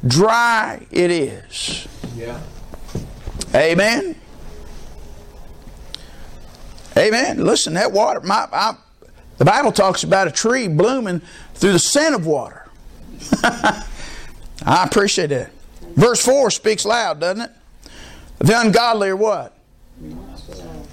[0.06, 1.88] dry it is.
[2.16, 2.42] Yeah.
[3.54, 4.16] Amen.
[6.98, 7.44] Amen.
[7.44, 8.76] Listen, that water, my, I,
[9.38, 11.22] the Bible talks about a tree blooming
[11.56, 12.68] through the scent of water.
[13.44, 15.50] I appreciate it.
[15.96, 17.52] Verse 4 speaks loud, doesn't it?
[18.40, 19.58] The ungodly are what?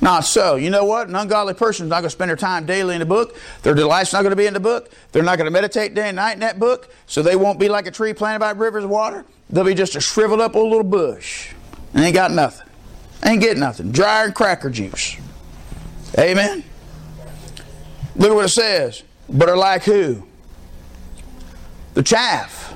[0.01, 0.57] Not so.
[0.57, 1.09] You know what?
[1.09, 3.37] An ungodly person is not going to spend their time daily in the book.
[3.62, 4.90] Their delight's not going to be in the book.
[5.12, 6.92] They're not going to meditate day and night in that book.
[7.07, 9.25] So they won't be like a tree planted by rivers of water.
[9.51, 11.53] They'll be just a shriveled up old little bush.
[11.94, 12.66] And ain't got nothing.
[13.25, 13.92] Ain't getting nothing.
[13.92, 15.16] Drier and cracker juice.
[16.18, 16.64] Amen.
[18.16, 19.05] Look at what it says.
[19.29, 20.25] But are like who?
[21.94, 22.74] The chaff.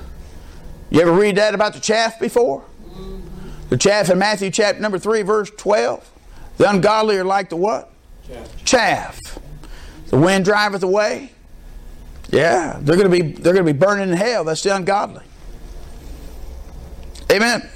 [0.89, 2.63] You ever read that about the chaff before?
[3.69, 6.09] The chaff in Matthew chapter number 3, verse 12.
[6.57, 7.91] The ungodly are like the what?
[8.27, 8.65] Chaff.
[8.65, 9.39] Chaff.
[10.07, 11.31] The wind driveth away.
[12.29, 14.43] Yeah, they're gonna be they're gonna be burning in hell.
[14.43, 15.23] That's the ungodly.
[17.31, 17.69] Amen.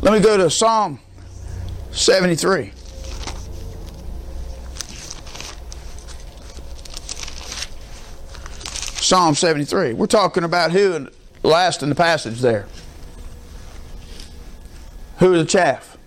[0.00, 0.98] Let me go to Psalm
[1.92, 2.72] 73.
[9.12, 9.92] Psalm 73.
[9.92, 11.10] We're talking about who in,
[11.42, 12.66] last in the passage there.
[15.18, 15.98] Who are the chaff?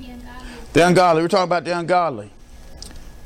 [0.00, 0.48] The ungodly.
[0.72, 1.22] The ungodly.
[1.22, 2.30] We're talking about the ungodly.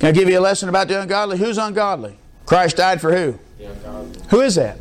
[0.01, 1.39] Can I give you a lesson about the ungodly?
[1.39, 2.19] Who's ungodly?
[2.47, 3.39] Christ died for who?
[3.59, 4.23] The ungodly.
[4.31, 4.77] Who is that?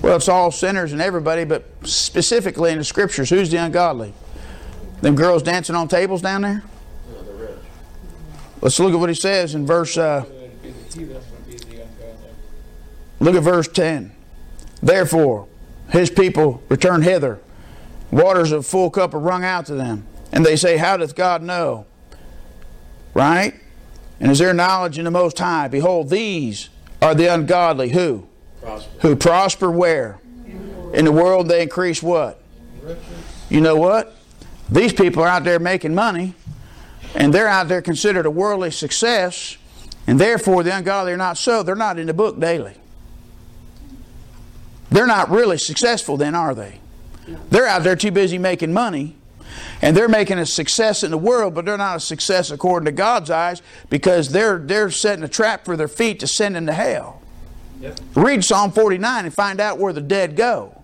[0.00, 4.14] Well, it's all sinners and everybody, but specifically in the scriptures, who's the ungodly?
[5.00, 6.62] Them girls dancing on tables down there?
[7.10, 7.58] No, the rich.
[8.60, 9.98] Let's look at what he says in verse.
[9.98, 11.88] Uh, It'd be the heathen would be the ungodly.
[13.20, 14.12] Look at verse 10.
[14.82, 15.48] Therefore,
[15.90, 17.40] his people return hither.
[18.10, 20.06] Waters of full cup are wrung out to them.
[20.32, 21.86] And they say, How doth God know?
[23.14, 23.54] Right?
[24.20, 25.68] And is there knowledge in the Most High?
[25.68, 26.68] Behold, these
[27.00, 27.90] are the ungodly.
[27.90, 28.26] Who?
[28.60, 29.00] Prosper.
[29.00, 30.20] Who prosper where?
[30.92, 32.42] In the world they increase what?
[33.48, 34.16] You know what?
[34.70, 36.34] These people are out there making money,
[37.14, 39.56] and they're out there considered a worldly success,
[40.06, 41.62] and therefore the ungodly are not so.
[41.62, 42.74] They're not in the book daily.
[44.90, 46.80] They're not really successful, then, are they?
[47.50, 49.16] They're out there too busy making money,
[49.82, 52.92] and they're making a success in the world, but they're not a success according to
[52.92, 53.60] God's eyes
[53.90, 57.20] because they're they're setting a trap for their feet to send them to hell.
[57.80, 58.00] Yep.
[58.14, 60.82] Read Psalm 49 and find out where the dead go.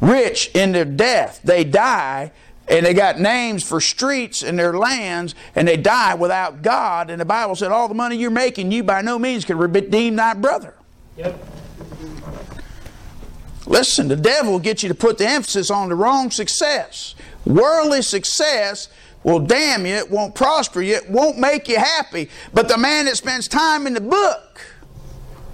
[0.00, 2.30] Rich in their death, they die,
[2.68, 7.10] and they got names for streets in their lands, and they die without God.
[7.10, 10.16] And the Bible said, All the money you're making, you by no means can redeem
[10.16, 10.74] thy brother.
[11.16, 11.53] Yep.
[13.66, 17.14] Listen, the devil will get you to put the emphasis on the wrong success.
[17.46, 18.88] Worldly success
[19.22, 22.28] will damn you, it won't prosper you, it won't make you happy.
[22.52, 24.60] But the man that spends time in the book,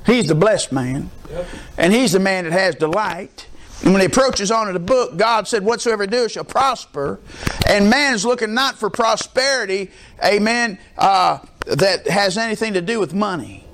[0.06, 1.10] he's the blessed man.
[1.30, 1.46] Yep.
[1.78, 3.46] And he's the man that has delight.
[3.82, 7.18] And when he approaches onto the book, God said, Whatsoever do shall prosper.
[7.66, 9.90] And man is looking not for prosperity,
[10.22, 13.64] amen, uh, that has anything to do with money.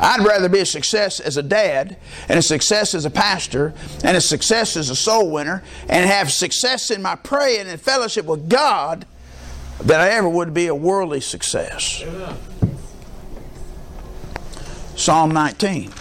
[0.00, 1.96] I'd rather be a success as a dad,
[2.28, 3.74] and a success as a pastor,
[4.04, 8.26] and a success as a soul winner, and have success in my praying and fellowship
[8.26, 9.06] with God
[9.80, 12.02] than I ever would be a worldly success.
[12.04, 12.36] Amen.
[14.96, 15.92] Psalm 19.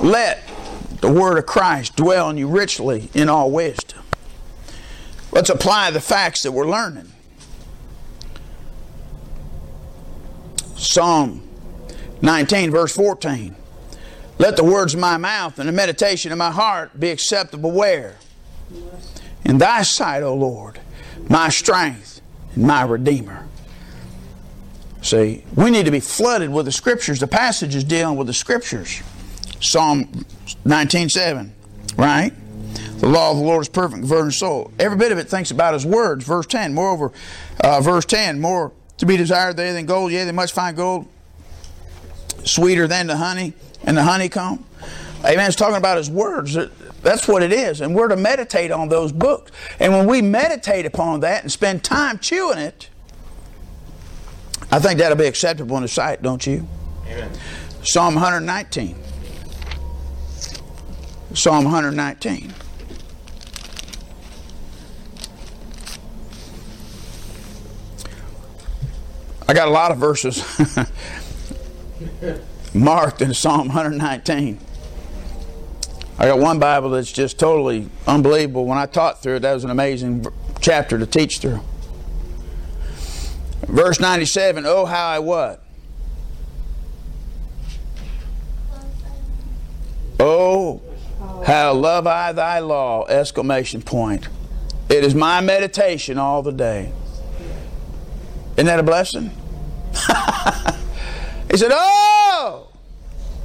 [0.00, 0.46] Let
[1.00, 4.04] the word of Christ dwell in you richly in all wisdom.
[5.32, 7.12] Let's apply the facts that we're learning.
[10.78, 11.42] Psalm
[12.22, 13.54] 19, verse 14.
[14.38, 18.16] Let the words of my mouth and the meditation of my heart be acceptable where?
[19.44, 20.80] In thy sight, O Lord,
[21.28, 22.20] my strength
[22.54, 23.48] and my redeemer.
[25.02, 27.18] See, we need to be flooded with the scriptures.
[27.18, 29.02] The passages dealing with the scriptures.
[29.60, 30.24] Psalm
[30.64, 31.52] 19:7,
[31.96, 32.32] right?
[32.98, 34.72] The law of the Lord is perfect, converting soul.
[34.78, 36.24] Every bit of it thinks about His words.
[36.24, 36.74] Verse 10.
[36.74, 37.12] Moreover,
[37.60, 38.40] uh, verse 10.
[38.40, 41.06] More to be desired there than gold, yea, they much fine gold,
[42.44, 44.64] sweeter than the honey and the honeycomb.
[45.24, 45.46] Amen.
[45.46, 46.56] It's talking about His words.
[47.02, 49.52] That's what it is, and we're to meditate on those books.
[49.78, 52.88] And when we meditate upon that and spend time chewing it,
[54.70, 56.68] I think that'll be acceptable in the sight, don't you?
[57.06, 57.30] Amen.
[57.82, 58.96] Psalm 119.
[61.34, 62.52] Psalm 119.
[69.48, 70.44] I got a lot of verses
[72.74, 74.58] marked in Psalm 119.
[76.18, 78.66] I got one Bible that's just totally unbelievable.
[78.66, 80.26] When I taught through it, that was an amazing
[80.60, 81.60] chapter to teach through.
[83.62, 85.62] Verse 97, oh how I what?
[90.20, 90.82] Oh,
[91.46, 93.06] how love I thy law!
[93.06, 94.28] Exclamation point.
[94.90, 96.92] It is my meditation all the day.
[98.56, 99.30] Isn't that a blessing?
[101.50, 102.68] he said, Oh,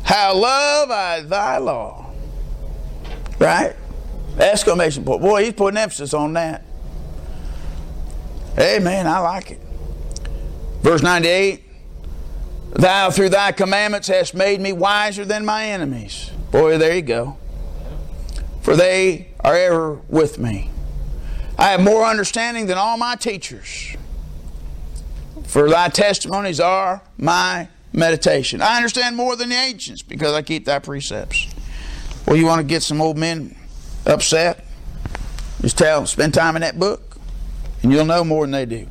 [0.04, 2.12] how love I thy law.
[3.40, 3.76] Right?
[4.38, 5.22] Exclamation point.
[5.22, 6.64] Boy, he's putting emphasis on that.
[8.58, 9.08] Amen.
[9.08, 9.60] I like it.
[10.82, 11.62] Verse 98
[12.74, 16.32] Thou through thy commandments hast made me wiser than my enemies.
[16.52, 17.38] Boy, there you go.
[18.62, 20.72] For they are ever with me.
[21.58, 23.96] I have more understanding than all my teachers.
[25.46, 28.62] For thy testimonies are my meditation.
[28.62, 31.48] I understand more than the ancients because I keep thy precepts.
[32.26, 33.56] Well, you want to get some old men
[34.06, 34.66] upset?
[35.62, 37.18] Just tell them, spend time in that book,
[37.82, 38.88] and you'll know more than they do.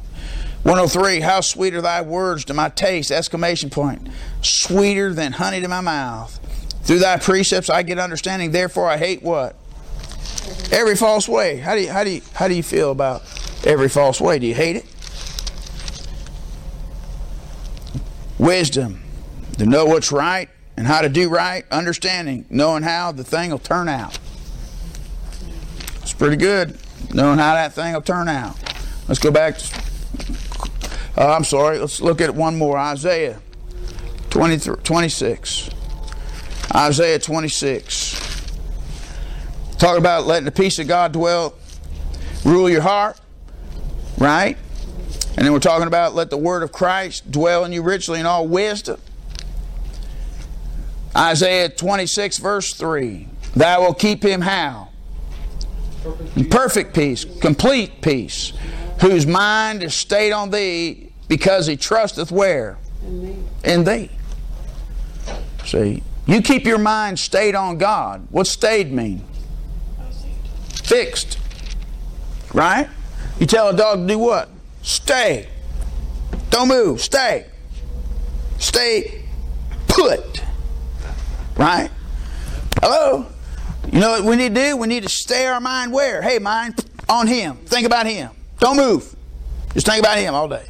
[0.62, 3.11] 103, how sweet are thy words to my taste!
[3.11, 4.09] Exclamation point.
[4.42, 6.38] Sweeter than honey to my mouth.
[6.84, 9.57] Through thy precepts I get understanding, therefore I hate what?
[10.70, 11.57] Every false way.
[11.59, 13.22] How do you how do you how do you feel about
[13.64, 14.38] every false way?
[14.38, 14.86] Do you hate it?
[18.43, 19.01] Wisdom.
[19.59, 23.61] To know what's right and how to do right, understanding, knowing how the thing will
[23.61, 24.18] turn out.
[26.01, 26.76] It's pretty good,
[27.14, 28.57] knowing how that thing will turn out.
[29.07, 29.82] Let's go back to
[31.16, 32.76] uh, I'm sorry, let's look at one more.
[32.76, 33.40] Isaiah
[34.30, 35.70] 23, 26.
[36.74, 38.51] Isaiah 26.
[39.78, 41.55] Talk about letting the peace of God dwell,
[42.45, 43.20] rule your heart,
[44.18, 44.57] right?
[45.36, 48.26] And then we're talking about let the word of Christ dwell in you richly in
[48.26, 49.00] all wisdom.
[51.16, 53.28] Isaiah 26, verse 3.
[53.54, 54.88] Thou will keep him how?
[56.36, 58.52] In perfect peace, complete peace,
[59.00, 62.78] whose mind is stayed on thee because he trusteth where?
[63.64, 64.10] In thee.
[65.64, 68.26] See, you keep your mind stayed on God.
[68.30, 69.24] What stayed mean?
[70.84, 71.38] Fixed.
[72.52, 72.88] Right?
[73.38, 74.48] You tell a dog to do what?
[74.82, 75.48] Stay.
[76.50, 77.00] Don't move.
[77.00, 77.46] Stay.
[78.58, 79.24] Stay
[79.88, 80.42] put.
[81.56, 81.90] Right?
[82.80, 83.26] Hello?
[83.92, 84.76] You know what we need to do?
[84.76, 86.22] We need to stay our mind where?
[86.22, 87.56] Hey, mind on Him.
[87.66, 88.30] Think about Him.
[88.58, 89.14] Don't move.
[89.72, 90.66] Just think about Him all day.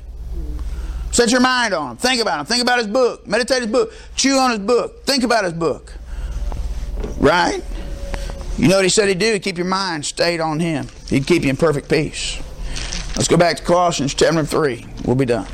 [1.11, 1.97] Set your mind on Him.
[1.97, 2.47] Think about Him.
[2.47, 3.27] Think about His book.
[3.27, 3.93] Meditate His book.
[4.17, 5.05] Chew on His book.
[5.05, 5.93] Think about His book.
[7.19, 7.63] Right?
[8.59, 9.33] You know what He said He'd do?
[9.33, 10.89] He'd keep your mind stayed on Him.
[11.09, 12.43] He'd keep you in perfect peace.
[13.17, 14.87] Let's go back to Colossians chapter 3.
[15.05, 15.47] We'll be done.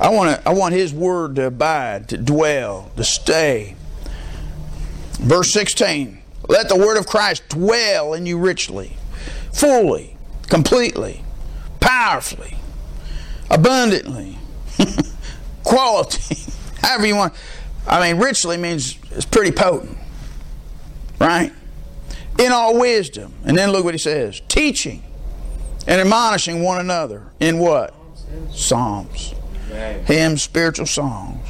[0.00, 3.76] I want I want his word to abide, to dwell, to stay.
[5.14, 6.20] Verse 16.
[6.48, 8.96] Let the word of Christ dwell in you richly,
[9.52, 10.16] fully,
[10.48, 11.22] completely,
[11.80, 12.56] powerfully,
[13.50, 14.36] abundantly,
[15.64, 16.36] quality,
[16.82, 17.34] however you want.
[17.86, 19.96] I mean, richly means it's pretty potent,
[21.18, 21.52] right?
[22.38, 23.32] In all wisdom.
[23.44, 25.02] And then look what he says teaching
[25.86, 27.94] and admonishing one another in what?
[28.52, 29.34] Psalms
[30.04, 31.46] hymns, spiritual songs,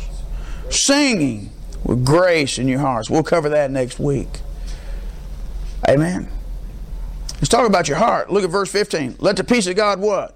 [0.70, 1.50] singing
[1.84, 3.10] with grace in your hearts.
[3.10, 4.28] We'll cover that next week.
[5.88, 6.28] Amen.
[7.34, 8.30] Let's talk about your heart.
[8.30, 9.16] Look at verse 15.
[9.18, 10.34] Let the peace of God what?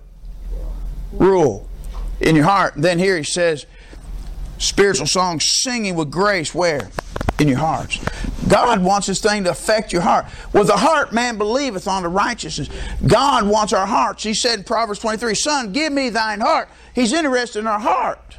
[1.12, 1.66] Rule
[2.20, 2.74] in your heart.
[2.76, 3.64] Then here he says,
[4.58, 6.90] spiritual songs, singing with grace where?
[7.38, 7.98] In your hearts.
[8.48, 10.26] God wants this thing to affect your heart.
[10.52, 12.68] With the heart man believeth on the righteousness.
[13.06, 14.22] God wants our hearts.
[14.22, 16.68] He said in Proverbs 23, Son, give me thine heart.
[16.94, 18.36] He's interested in our heart.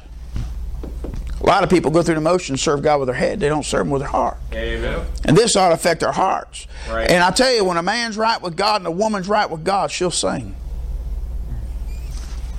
[1.40, 3.40] A lot of people go through the motions, serve God with their head.
[3.40, 4.36] They don't serve Him with their heart.
[4.52, 5.06] Amen.
[5.24, 6.66] And this ought to affect our hearts.
[6.88, 7.10] Right.
[7.10, 9.64] And I tell you, when a man's right with God and a woman's right with
[9.64, 10.54] God, she'll sing.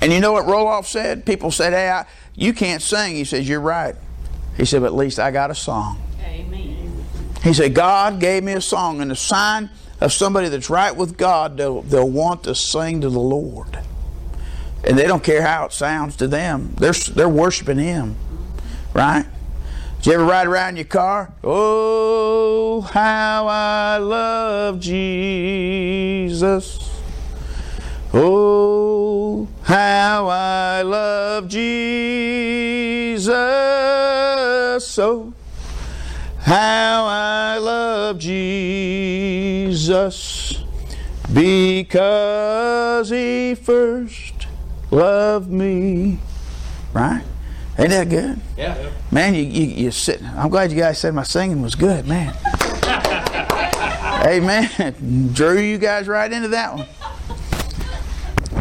[0.02, 1.28] And you know what Roloff said?
[1.28, 2.06] People said, hey, I,
[2.36, 3.16] you can't sing.
[3.16, 3.96] He says, you're right.
[4.58, 6.02] He said, but at least I got a song.
[6.24, 7.06] Amen.
[7.44, 9.70] He said, God gave me a song, and the sign
[10.00, 13.80] of somebody that's right with God, they'll, they'll want to sing to the Lord.
[14.84, 16.74] And they don't care how it sounds to them.
[16.78, 18.16] They're, they're worshiping Him.
[18.94, 19.26] Right?
[19.98, 21.34] Did you ever ride around in your car?
[21.44, 26.91] Oh, how I love Jesus.
[29.42, 33.28] Oh, how I love Jesus.
[34.86, 35.34] So,
[36.42, 39.34] how I love Jesus
[41.34, 44.46] because He first
[44.92, 46.20] loved me.
[46.94, 47.24] Right?
[47.80, 48.40] Ain't that good?
[48.58, 48.92] Yeah.
[49.10, 50.22] Man, you, you, you sit.
[50.22, 52.36] I'm glad you guys said my singing was good, man.
[54.24, 55.32] Amen.
[55.34, 56.88] Drew you guys right into that one.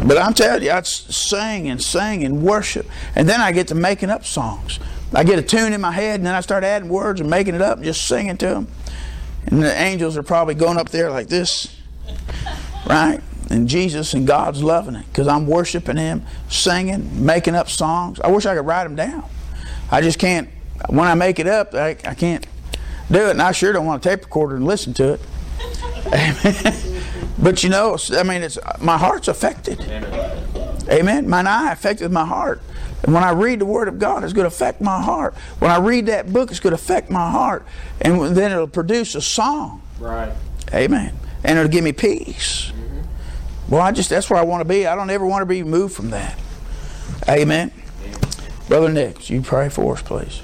[0.05, 2.87] But I'm telling you, I sing and sing and worship.
[3.15, 4.79] And then I get to making up songs.
[5.13, 7.53] I get a tune in my head and then I start adding words and making
[7.53, 8.67] it up and just singing to them.
[9.47, 11.75] And the angels are probably going up there like this,
[12.87, 13.19] right?
[13.49, 18.19] And Jesus and God's loving it because I'm worshiping Him, singing, making up songs.
[18.21, 19.25] I wish I could write them down.
[19.91, 20.49] I just can't.
[20.87, 22.47] When I make it up, I, I can't
[23.11, 23.31] do it.
[23.31, 25.21] And I sure don't want a tape recorder and listen to it.
[26.07, 26.90] Amen.
[27.41, 29.81] But you know, I mean, it's my heart's affected.
[30.89, 31.29] Amen.
[31.29, 32.61] Mine eye affected my heart.
[33.03, 35.33] And when I read the Word of God, it's going to affect my heart.
[35.59, 37.65] When I read that book, it's going to affect my heart.
[37.99, 39.81] And then it'll produce a song.
[39.99, 40.31] Right.
[40.73, 41.17] Amen.
[41.43, 42.71] And it'll give me peace.
[42.71, 43.71] Mm-hmm.
[43.73, 44.85] Well, I just, that's where I want to be.
[44.85, 46.37] I don't ever want to be moved from that.
[47.27, 47.71] Amen.
[48.67, 50.41] Brother Nick, you pray for us, please.